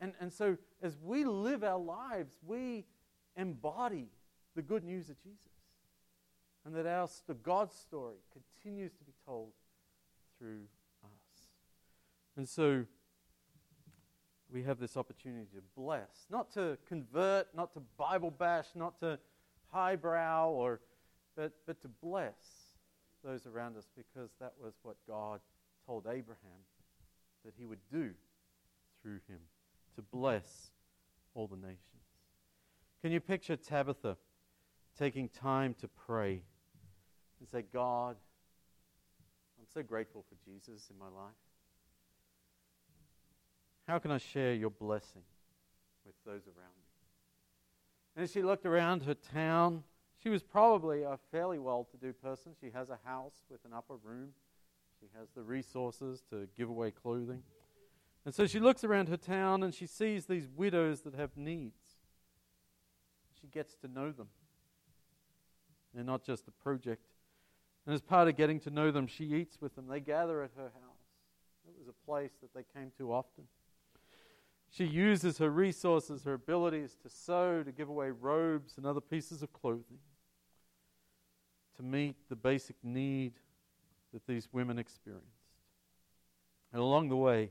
And, 0.00 0.14
and 0.20 0.32
so 0.32 0.56
as 0.82 0.96
we 1.00 1.24
live 1.24 1.62
our 1.62 1.78
lives, 1.78 2.32
we 2.44 2.86
embody 3.36 4.08
the 4.56 4.62
good 4.62 4.82
news 4.82 5.10
of 5.10 5.22
Jesus. 5.22 5.38
And 6.64 6.74
that 6.74 6.86
our, 6.86 7.08
God's 7.42 7.74
story 7.74 8.16
continues 8.32 8.92
to 8.94 9.04
be 9.04 9.12
told 9.24 9.52
through 10.38 10.62
and 12.40 12.48
so 12.48 12.86
we 14.50 14.62
have 14.62 14.80
this 14.80 14.96
opportunity 14.96 15.44
to 15.54 15.60
bless, 15.76 16.24
not 16.30 16.50
to 16.54 16.78
convert, 16.88 17.54
not 17.54 17.74
to 17.74 17.80
Bible 17.98 18.30
bash, 18.30 18.64
not 18.74 18.98
to 19.00 19.18
highbrow, 19.70 20.48
or, 20.48 20.80
but, 21.36 21.52
but 21.66 21.82
to 21.82 21.88
bless 21.88 22.72
those 23.22 23.46
around 23.46 23.76
us 23.76 23.88
because 23.94 24.30
that 24.40 24.54
was 24.58 24.72
what 24.82 24.96
God 25.06 25.40
told 25.86 26.06
Abraham 26.06 26.64
that 27.44 27.52
he 27.58 27.66
would 27.66 27.86
do 27.92 28.08
through 29.02 29.20
him 29.28 29.40
to 29.96 30.00
bless 30.00 30.70
all 31.34 31.46
the 31.46 31.56
nations. 31.56 31.82
Can 33.02 33.12
you 33.12 33.20
picture 33.20 33.56
Tabitha 33.56 34.16
taking 34.98 35.28
time 35.28 35.74
to 35.82 35.88
pray 35.88 36.40
and 37.38 37.46
say, 37.52 37.64
God, 37.70 38.16
I'm 39.58 39.66
so 39.74 39.82
grateful 39.82 40.24
for 40.26 40.36
Jesus 40.50 40.88
in 40.88 40.98
my 40.98 41.04
life. 41.04 41.34
How 43.90 43.98
can 43.98 44.12
I 44.12 44.18
share 44.18 44.54
your 44.54 44.70
blessing 44.70 45.22
with 46.06 46.14
those 46.24 46.46
around 46.46 46.76
me? 46.78 46.84
And 48.14 48.22
as 48.22 48.30
she 48.30 48.40
looked 48.40 48.64
around 48.64 49.02
her 49.02 49.14
town, 49.14 49.82
she 50.22 50.28
was 50.28 50.44
probably 50.44 51.02
a 51.02 51.18
fairly 51.32 51.58
well 51.58 51.88
to 51.90 51.96
do 51.96 52.12
person. 52.12 52.52
She 52.60 52.70
has 52.70 52.88
a 52.90 53.00
house 53.04 53.42
with 53.50 53.64
an 53.64 53.72
upper 53.72 53.96
room, 53.96 54.28
she 55.00 55.06
has 55.18 55.26
the 55.34 55.42
resources 55.42 56.22
to 56.30 56.46
give 56.56 56.68
away 56.68 56.92
clothing. 56.92 57.42
And 58.24 58.32
so 58.32 58.46
she 58.46 58.60
looks 58.60 58.84
around 58.84 59.08
her 59.08 59.16
town 59.16 59.64
and 59.64 59.74
she 59.74 59.86
sees 59.86 60.26
these 60.26 60.46
widows 60.54 61.00
that 61.00 61.14
have 61.14 61.36
needs. 61.36 61.96
She 63.40 63.48
gets 63.48 63.74
to 63.78 63.88
know 63.88 64.12
them. 64.12 64.28
They're 65.94 66.04
not 66.04 66.22
just 66.22 66.46
a 66.46 66.52
project. 66.52 67.06
And 67.86 67.94
as 67.96 68.02
part 68.02 68.28
of 68.28 68.36
getting 68.36 68.60
to 68.60 68.70
know 68.70 68.92
them, 68.92 69.08
she 69.08 69.24
eats 69.24 69.60
with 69.60 69.74
them. 69.74 69.88
They 69.88 69.98
gather 69.98 70.44
at 70.44 70.52
her 70.56 70.62
house. 70.62 71.00
It 71.66 71.74
was 71.76 71.88
a 71.88 72.06
place 72.06 72.30
that 72.40 72.54
they 72.54 72.64
came 72.72 72.92
to 72.98 73.12
often. 73.12 73.46
She 74.70 74.84
uses 74.84 75.38
her 75.38 75.50
resources, 75.50 76.22
her 76.24 76.34
abilities 76.34 76.96
to 77.02 77.08
sew, 77.08 77.62
to 77.62 77.72
give 77.72 77.88
away 77.88 78.10
robes 78.10 78.76
and 78.76 78.86
other 78.86 79.00
pieces 79.00 79.42
of 79.42 79.52
clothing 79.52 79.98
to 81.80 81.86
meet 81.86 82.14
the 82.28 82.36
basic 82.36 82.76
need 82.82 83.32
that 84.12 84.26
these 84.26 84.48
women 84.52 84.78
experienced. 84.78 85.26
And 86.72 86.82
along 86.82 87.08
the 87.08 87.16
way, 87.16 87.50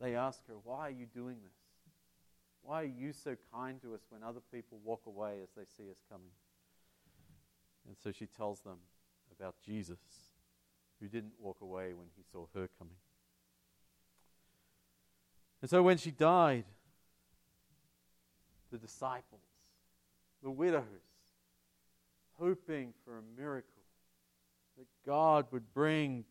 they 0.00 0.14
ask 0.14 0.46
her, 0.46 0.54
Why 0.62 0.86
are 0.86 0.90
you 0.90 1.06
doing 1.06 1.36
this? 1.42 1.52
Why 2.62 2.82
are 2.82 2.84
you 2.84 3.12
so 3.12 3.36
kind 3.52 3.80
to 3.82 3.94
us 3.94 4.02
when 4.08 4.22
other 4.22 4.40
people 4.52 4.78
walk 4.84 5.02
away 5.06 5.40
as 5.42 5.50
they 5.56 5.64
see 5.64 5.90
us 5.90 6.02
coming? 6.08 6.30
And 7.88 7.96
so 7.96 8.12
she 8.12 8.26
tells 8.26 8.60
them 8.60 8.78
about 9.36 9.56
Jesus, 9.64 9.98
who 11.00 11.08
didn't 11.08 11.32
walk 11.40 11.60
away 11.60 11.92
when 11.92 12.06
he 12.16 12.22
saw 12.30 12.46
her 12.54 12.68
coming. 12.78 12.94
And 15.60 15.70
so 15.70 15.82
when 15.82 15.98
she 15.98 16.10
died, 16.10 16.64
the 18.70 18.78
disciples, 18.78 19.42
the 20.42 20.50
widows, 20.50 20.84
hoping 22.38 22.94
for 23.04 23.18
a 23.18 23.40
miracle, 23.40 23.68
that 24.78 24.86
God 25.04 25.46
would 25.50 25.74
bring 25.74 26.24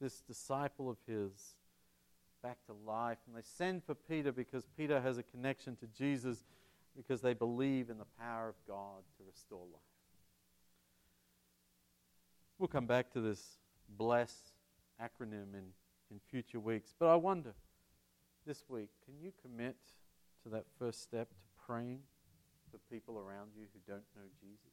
this 0.00 0.20
disciple 0.20 0.90
of 0.90 0.96
his 1.06 1.54
back 2.42 2.58
to 2.66 2.72
life. 2.84 3.18
And 3.26 3.36
they 3.36 3.42
send 3.44 3.84
for 3.84 3.94
Peter 3.94 4.32
because 4.32 4.66
Peter 4.76 5.00
has 5.00 5.18
a 5.18 5.22
connection 5.22 5.76
to 5.76 5.86
Jesus 5.96 6.44
because 6.96 7.20
they 7.20 7.34
believe 7.34 7.88
in 7.88 7.98
the 7.98 8.06
power 8.18 8.48
of 8.48 8.56
God 8.66 9.02
to 9.18 9.24
restore 9.24 9.64
life. 9.72 9.80
We'll 12.58 12.68
come 12.68 12.86
back 12.86 13.12
to 13.12 13.20
this 13.20 13.58
bless 13.96 14.34
acronym 15.00 15.54
in, 15.54 15.64
in 16.10 16.20
future 16.30 16.60
weeks. 16.60 16.94
But 16.98 17.06
I 17.06 17.16
wonder 17.16 17.54
this 18.46 18.64
week, 18.68 18.88
can 19.04 19.14
you 19.20 19.32
commit 19.42 19.76
to 20.42 20.48
that 20.50 20.64
first 20.78 21.02
step 21.02 21.28
to 21.28 21.64
praying 21.66 22.00
for 22.70 22.78
people 22.90 23.18
around 23.18 23.50
you 23.56 23.66
who 23.72 23.80
don't 23.92 24.04
know 24.16 24.28
Jesus? 24.40 24.72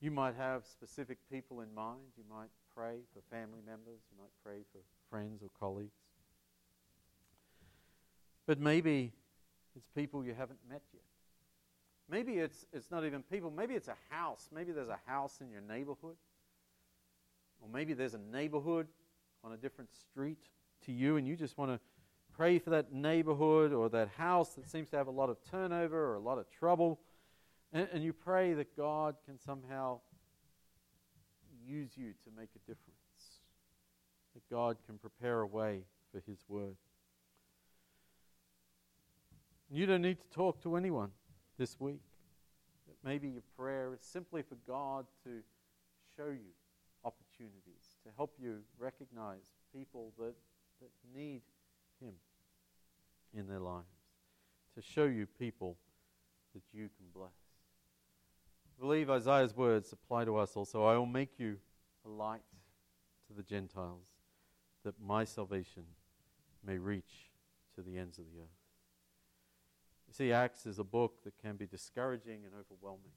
You 0.00 0.10
might 0.10 0.34
have 0.34 0.66
specific 0.66 1.18
people 1.30 1.60
in 1.60 1.72
mind. 1.74 2.00
You 2.16 2.24
might 2.28 2.50
pray 2.74 2.96
for 3.14 3.22
family 3.34 3.60
members. 3.64 4.00
You 4.10 4.18
might 4.18 4.32
pray 4.44 4.64
for 4.72 4.80
friends 5.08 5.42
or 5.42 5.48
colleagues. 5.60 5.94
But 8.46 8.58
maybe 8.58 9.12
it's 9.76 9.86
people 9.94 10.24
you 10.24 10.34
haven't 10.34 10.58
met 10.68 10.82
yet. 10.92 11.02
Maybe 12.10 12.40
it's, 12.40 12.66
it's 12.72 12.90
not 12.90 13.04
even 13.04 13.22
people. 13.22 13.50
Maybe 13.50 13.74
it's 13.74 13.88
a 13.88 13.96
house. 14.10 14.48
Maybe 14.52 14.72
there's 14.72 14.88
a 14.88 14.98
house 15.06 15.40
in 15.40 15.50
your 15.50 15.62
neighborhood. 15.62 16.16
Or 17.60 17.68
maybe 17.72 17.94
there's 17.94 18.14
a 18.14 18.20
neighborhood 18.32 18.88
on 19.44 19.52
a 19.52 19.56
different 19.56 19.90
street 19.94 20.38
to 20.86 20.92
you, 20.92 21.16
and 21.16 21.26
you 21.26 21.36
just 21.36 21.58
want 21.58 21.70
to 21.70 21.80
pray 22.34 22.58
for 22.58 22.70
that 22.70 22.92
neighborhood 22.92 23.72
or 23.72 23.88
that 23.90 24.08
house 24.16 24.54
that 24.54 24.68
seems 24.68 24.88
to 24.90 24.96
have 24.96 25.06
a 25.06 25.12
lot 25.12 25.28
of 25.28 25.36
turnover 25.50 26.12
or 26.12 26.14
a 26.14 26.20
lot 26.20 26.38
of 26.38 26.50
trouble. 26.50 27.00
And, 27.72 27.88
and 27.92 28.02
you 28.02 28.12
pray 28.12 28.54
that 28.54 28.76
God 28.76 29.16
can 29.26 29.38
somehow 29.38 30.00
use 31.66 31.90
you 31.96 32.12
to 32.24 32.30
make 32.36 32.48
a 32.56 32.58
difference, 32.60 33.40
that 34.34 34.48
God 34.50 34.76
can 34.86 34.98
prepare 34.98 35.40
a 35.40 35.46
way 35.46 35.82
for 36.12 36.22
His 36.26 36.38
word. 36.48 36.76
You 39.70 39.86
don't 39.86 40.02
need 40.02 40.18
to 40.20 40.28
talk 40.34 40.62
to 40.64 40.76
anyone 40.76 41.10
this 41.58 41.80
week. 41.80 42.02
Maybe 43.04 43.28
your 43.28 43.42
prayer 43.56 43.94
is 43.94 44.00
simply 44.02 44.42
for 44.42 44.56
God 44.66 45.06
to 45.24 45.40
show 46.16 46.26
you 46.26 46.52
opportunities, 47.04 47.71
to 48.04 48.10
help 48.16 48.34
you 48.40 48.58
recognize 48.78 49.52
people 49.74 50.12
that, 50.18 50.34
that 50.80 50.90
need 51.14 51.42
Him 52.00 52.14
in 53.34 53.46
their 53.46 53.60
lives, 53.60 53.86
to 54.74 54.82
show 54.82 55.04
you 55.04 55.26
people 55.26 55.76
that 56.54 56.62
you 56.72 56.88
can 56.98 57.06
bless 57.14 57.32
believe 58.82 59.08
Isaiah's 59.08 59.56
words 59.56 59.92
apply 59.92 60.24
to 60.24 60.36
us 60.36 60.56
also. 60.56 60.84
I 60.84 60.98
will 60.98 61.06
make 61.06 61.38
you 61.38 61.58
a 62.04 62.08
light 62.08 62.42
to 63.28 63.32
the 63.32 63.44
Gentiles, 63.44 64.08
that 64.84 64.94
my 65.00 65.24
salvation 65.24 65.84
may 66.66 66.78
reach 66.78 67.30
to 67.76 67.82
the 67.82 67.96
ends 67.96 68.18
of 68.18 68.24
the 68.24 68.40
earth. 68.40 68.58
You 70.08 70.14
see, 70.14 70.32
Acts 70.32 70.66
is 70.66 70.80
a 70.80 70.84
book 70.84 71.22
that 71.22 71.38
can 71.40 71.54
be 71.54 71.64
discouraging 71.64 72.40
and 72.44 72.52
overwhelming. 72.58 73.14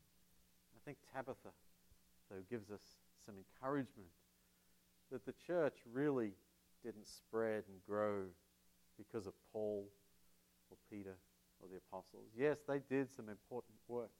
I 0.76 0.80
think 0.86 1.00
Tabitha, 1.12 1.50
though, 2.30 2.44
gives 2.48 2.70
us 2.70 2.82
some 3.26 3.34
encouragement 3.36 4.10
that 5.16 5.26
the 5.26 5.34
church 5.48 5.76
really 5.94 6.34
didn't 6.84 7.08
spread 7.08 7.64
and 7.70 7.78
grow 7.88 8.24
because 8.98 9.28
of 9.28 9.34
Paul 9.54 9.88
or 10.70 10.76
Peter 10.92 11.16
or 11.62 11.70
the 11.72 11.78
apostles. 11.78 12.26
Yes, 12.38 12.58
they 12.68 12.82
did 12.90 13.10
some 13.10 13.30
important 13.30 13.78
work. 13.88 14.12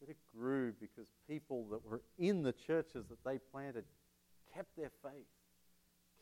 But 0.00 0.08
it 0.08 0.16
grew 0.34 0.72
because 0.80 1.08
people 1.28 1.66
that 1.72 1.84
were 1.84 2.00
in 2.18 2.42
the 2.42 2.52
churches 2.52 3.04
that 3.10 3.22
they 3.22 3.36
planted 3.52 3.84
kept 4.54 4.74
their 4.78 4.90
faith, 5.02 5.28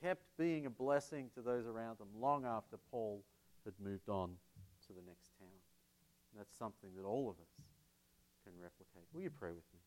kept 0.03 0.23
being 0.37 0.67
a 0.67 0.71
blessing 0.71 1.31
to 1.37 1.41
those 1.41 1.65
around 1.65 1.99
them 1.99 2.09
long 2.19 2.45
after 2.45 2.79
Paul 2.91 3.23
had 3.65 3.75
moved 3.81 4.09
on 4.09 4.31
to 4.89 4.93
the 4.95 5.03
next 5.07 5.31
town. 5.39 5.49
And 6.33 6.41
that's 6.41 6.59
something 6.59 6.91
that 6.97 7.07
all 7.07 7.29
of 7.31 7.37
us 7.37 7.53
can 8.43 8.53
replicate. 8.61 9.07
Will 9.15 9.23
you 9.23 9.31
pray 9.31 9.51
with 9.51 9.65
me? 9.73 9.79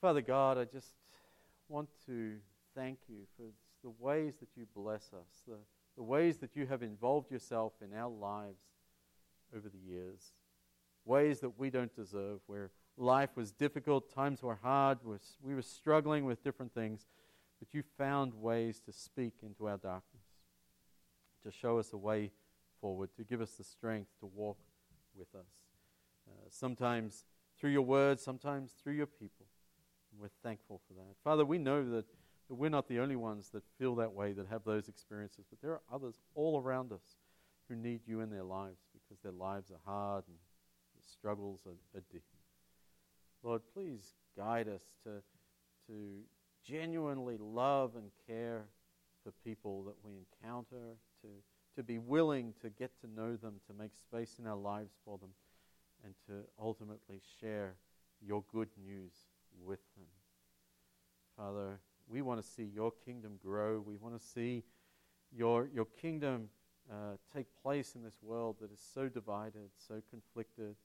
Father 0.00 0.20
God, 0.20 0.58
I 0.58 0.64
just 0.64 0.92
want 1.68 1.88
to 2.06 2.36
thank 2.74 2.98
you 3.08 3.26
for 3.36 3.46
the 3.82 3.90
ways 3.98 4.34
that 4.40 4.48
you 4.56 4.66
bless 4.74 5.12
us, 5.12 5.42
the, 5.46 5.56
the 5.96 6.02
ways 6.02 6.38
that 6.38 6.54
you 6.54 6.66
have 6.66 6.82
involved 6.82 7.30
yourself 7.30 7.72
in 7.82 7.96
our 7.96 8.10
lives 8.10 8.62
over 9.54 9.68
the 9.68 9.78
years 9.78 10.32
ways 11.06 11.40
that 11.40 11.58
we 11.58 11.70
don't 11.70 11.94
deserve, 11.94 12.40
where 12.46 12.70
life 12.98 13.30
was 13.36 13.52
difficult, 13.52 14.12
times 14.12 14.42
were 14.42 14.58
hard, 14.62 14.98
we 15.40 15.54
were 15.54 15.62
struggling 15.62 16.24
with 16.26 16.42
different 16.42 16.74
things, 16.74 17.06
but 17.58 17.72
you 17.72 17.82
found 17.96 18.34
ways 18.34 18.80
to 18.80 18.92
speak 18.92 19.34
into 19.42 19.68
our 19.68 19.78
darkness, 19.78 20.24
to 21.42 21.50
show 21.50 21.78
us 21.78 21.92
a 21.92 21.96
way 21.96 22.30
forward, 22.80 23.08
to 23.16 23.24
give 23.24 23.40
us 23.40 23.52
the 23.52 23.64
strength 23.64 24.10
to 24.20 24.26
walk 24.26 24.58
with 25.16 25.32
us. 25.34 25.64
Uh, 26.28 26.32
sometimes 26.50 27.24
through 27.58 27.70
your 27.70 27.82
words, 27.82 28.22
sometimes 28.22 28.72
through 28.72 28.94
your 28.94 29.06
people. 29.06 29.46
We're 30.18 30.28
thankful 30.42 30.80
for 30.86 30.94
that. 30.94 31.14
Father, 31.22 31.44
we 31.44 31.58
know 31.58 31.88
that, 31.90 32.04
that 32.48 32.54
we're 32.54 32.70
not 32.70 32.88
the 32.88 33.00
only 33.00 33.16
ones 33.16 33.50
that 33.50 33.62
feel 33.78 33.94
that 33.96 34.12
way, 34.12 34.32
that 34.32 34.46
have 34.48 34.64
those 34.64 34.88
experiences, 34.88 35.44
but 35.48 35.60
there 35.60 35.72
are 35.72 35.82
others 35.92 36.20
all 36.34 36.60
around 36.60 36.92
us 36.92 37.16
who 37.68 37.76
need 37.76 38.00
you 38.06 38.20
in 38.20 38.30
their 38.30 38.44
lives 38.44 38.80
because 38.92 39.20
their 39.22 39.32
lives 39.32 39.70
are 39.70 39.80
hard 39.84 40.24
and 40.28 40.36
struggles 41.06 41.62
are, 41.66 41.98
are 41.98 42.02
deep. 42.10 42.22
Lord, 43.42 43.62
please 43.74 44.14
guide 44.36 44.68
us 44.68 44.82
to, 45.04 45.22
to 45.88 46.20
genuinely 46.64 47.36
love 47.38 47.92
and 47.96 48.10
care 48.26 48.64
for 49.22 49.32
people 49.44 49.84
that 49.84 49.96
we 50.04 50.12
encounter, 50.14 50.96
to, 51.22 51.28
to 51.76 51.82
be 51.82 51.98
willing 51.98 52.54
to 52.62 52.70
get 52.70 52.92
to 53.00 53.06
know 53.08 53.36
them, 53.36 53.60
to 53.66 53.74
make 53.74 53.92
space 53.94 54.36
in 54.38 54.46
our 54.46 54.56
lives 54.56 54.92
for 55.04 55.18
them, 55.18 55.30
and 56.04 56.14
to 56.26 56.46
ultimately 56.60 57.20
share 57.40 57.74
your 58.20 58.42
good 58.52 58.68
news 58.84 59.12
with 59.64 59.80
them. 59.96 60.06
Father, 61.36 61.78
we 62.08 62.22
want 62.22 62.40
to 62.40 62.46
see 62.46 62.64
your 62.64 62.92
kingdom 63.04 63.38
grow. 63.42 63.82
We 63.84 63.96
want 63.96 64.18
to 64.18 64.24
see 64.24 64.64
your, 65.36 65.68
your 65.72 65.86
kingdom 66.00 66.48
uh, 66.90 67.16
take 67.34 67.46
place 67.62 67.94
in 67.94 68.02
this 68.02 68.18
world 68.22 68.56
that 68.60 68.72
is 68.72 68.80
so 68.94 69.08
divided, 69.08 69.70
so 69.76 70.00
conflicted, 70.08 70.76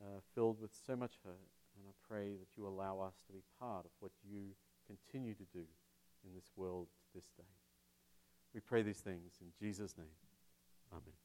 uh, 0.00 0.20
filled 0.34 0.60
with 0.60 0.72
so 0.86 0.96
much 0.96 1.12
hurt. 1.24 1.50
And 1.76 1.86
I 1.86 1.92
pray 2.08 2.30
that 2.32 2.56
you 2.56 2.66
allow 2.66 3.00
us 3.00 3.14
to 3.26 3.32
be 3.32 3.42
part 3.60 3.84
of 3.84 3.90
what 4.00 4.12
you 4.28 4.54
continue 4.86 5.34
to 5.34 5.44
do 5.52 5.64
in 6.24 6.34
this 6.34 6.50
world 6.56 6.88
this 7.14 7.26
day. 7.36 7.44
We 8.54 8.60
pray 8.60 8.82
these 8.82 9.00
things 9.00 9.38
in 9.40 9.48
Jesus' 9.58 9.96
name. 9.98 10.06
Amen. 10.92 11.23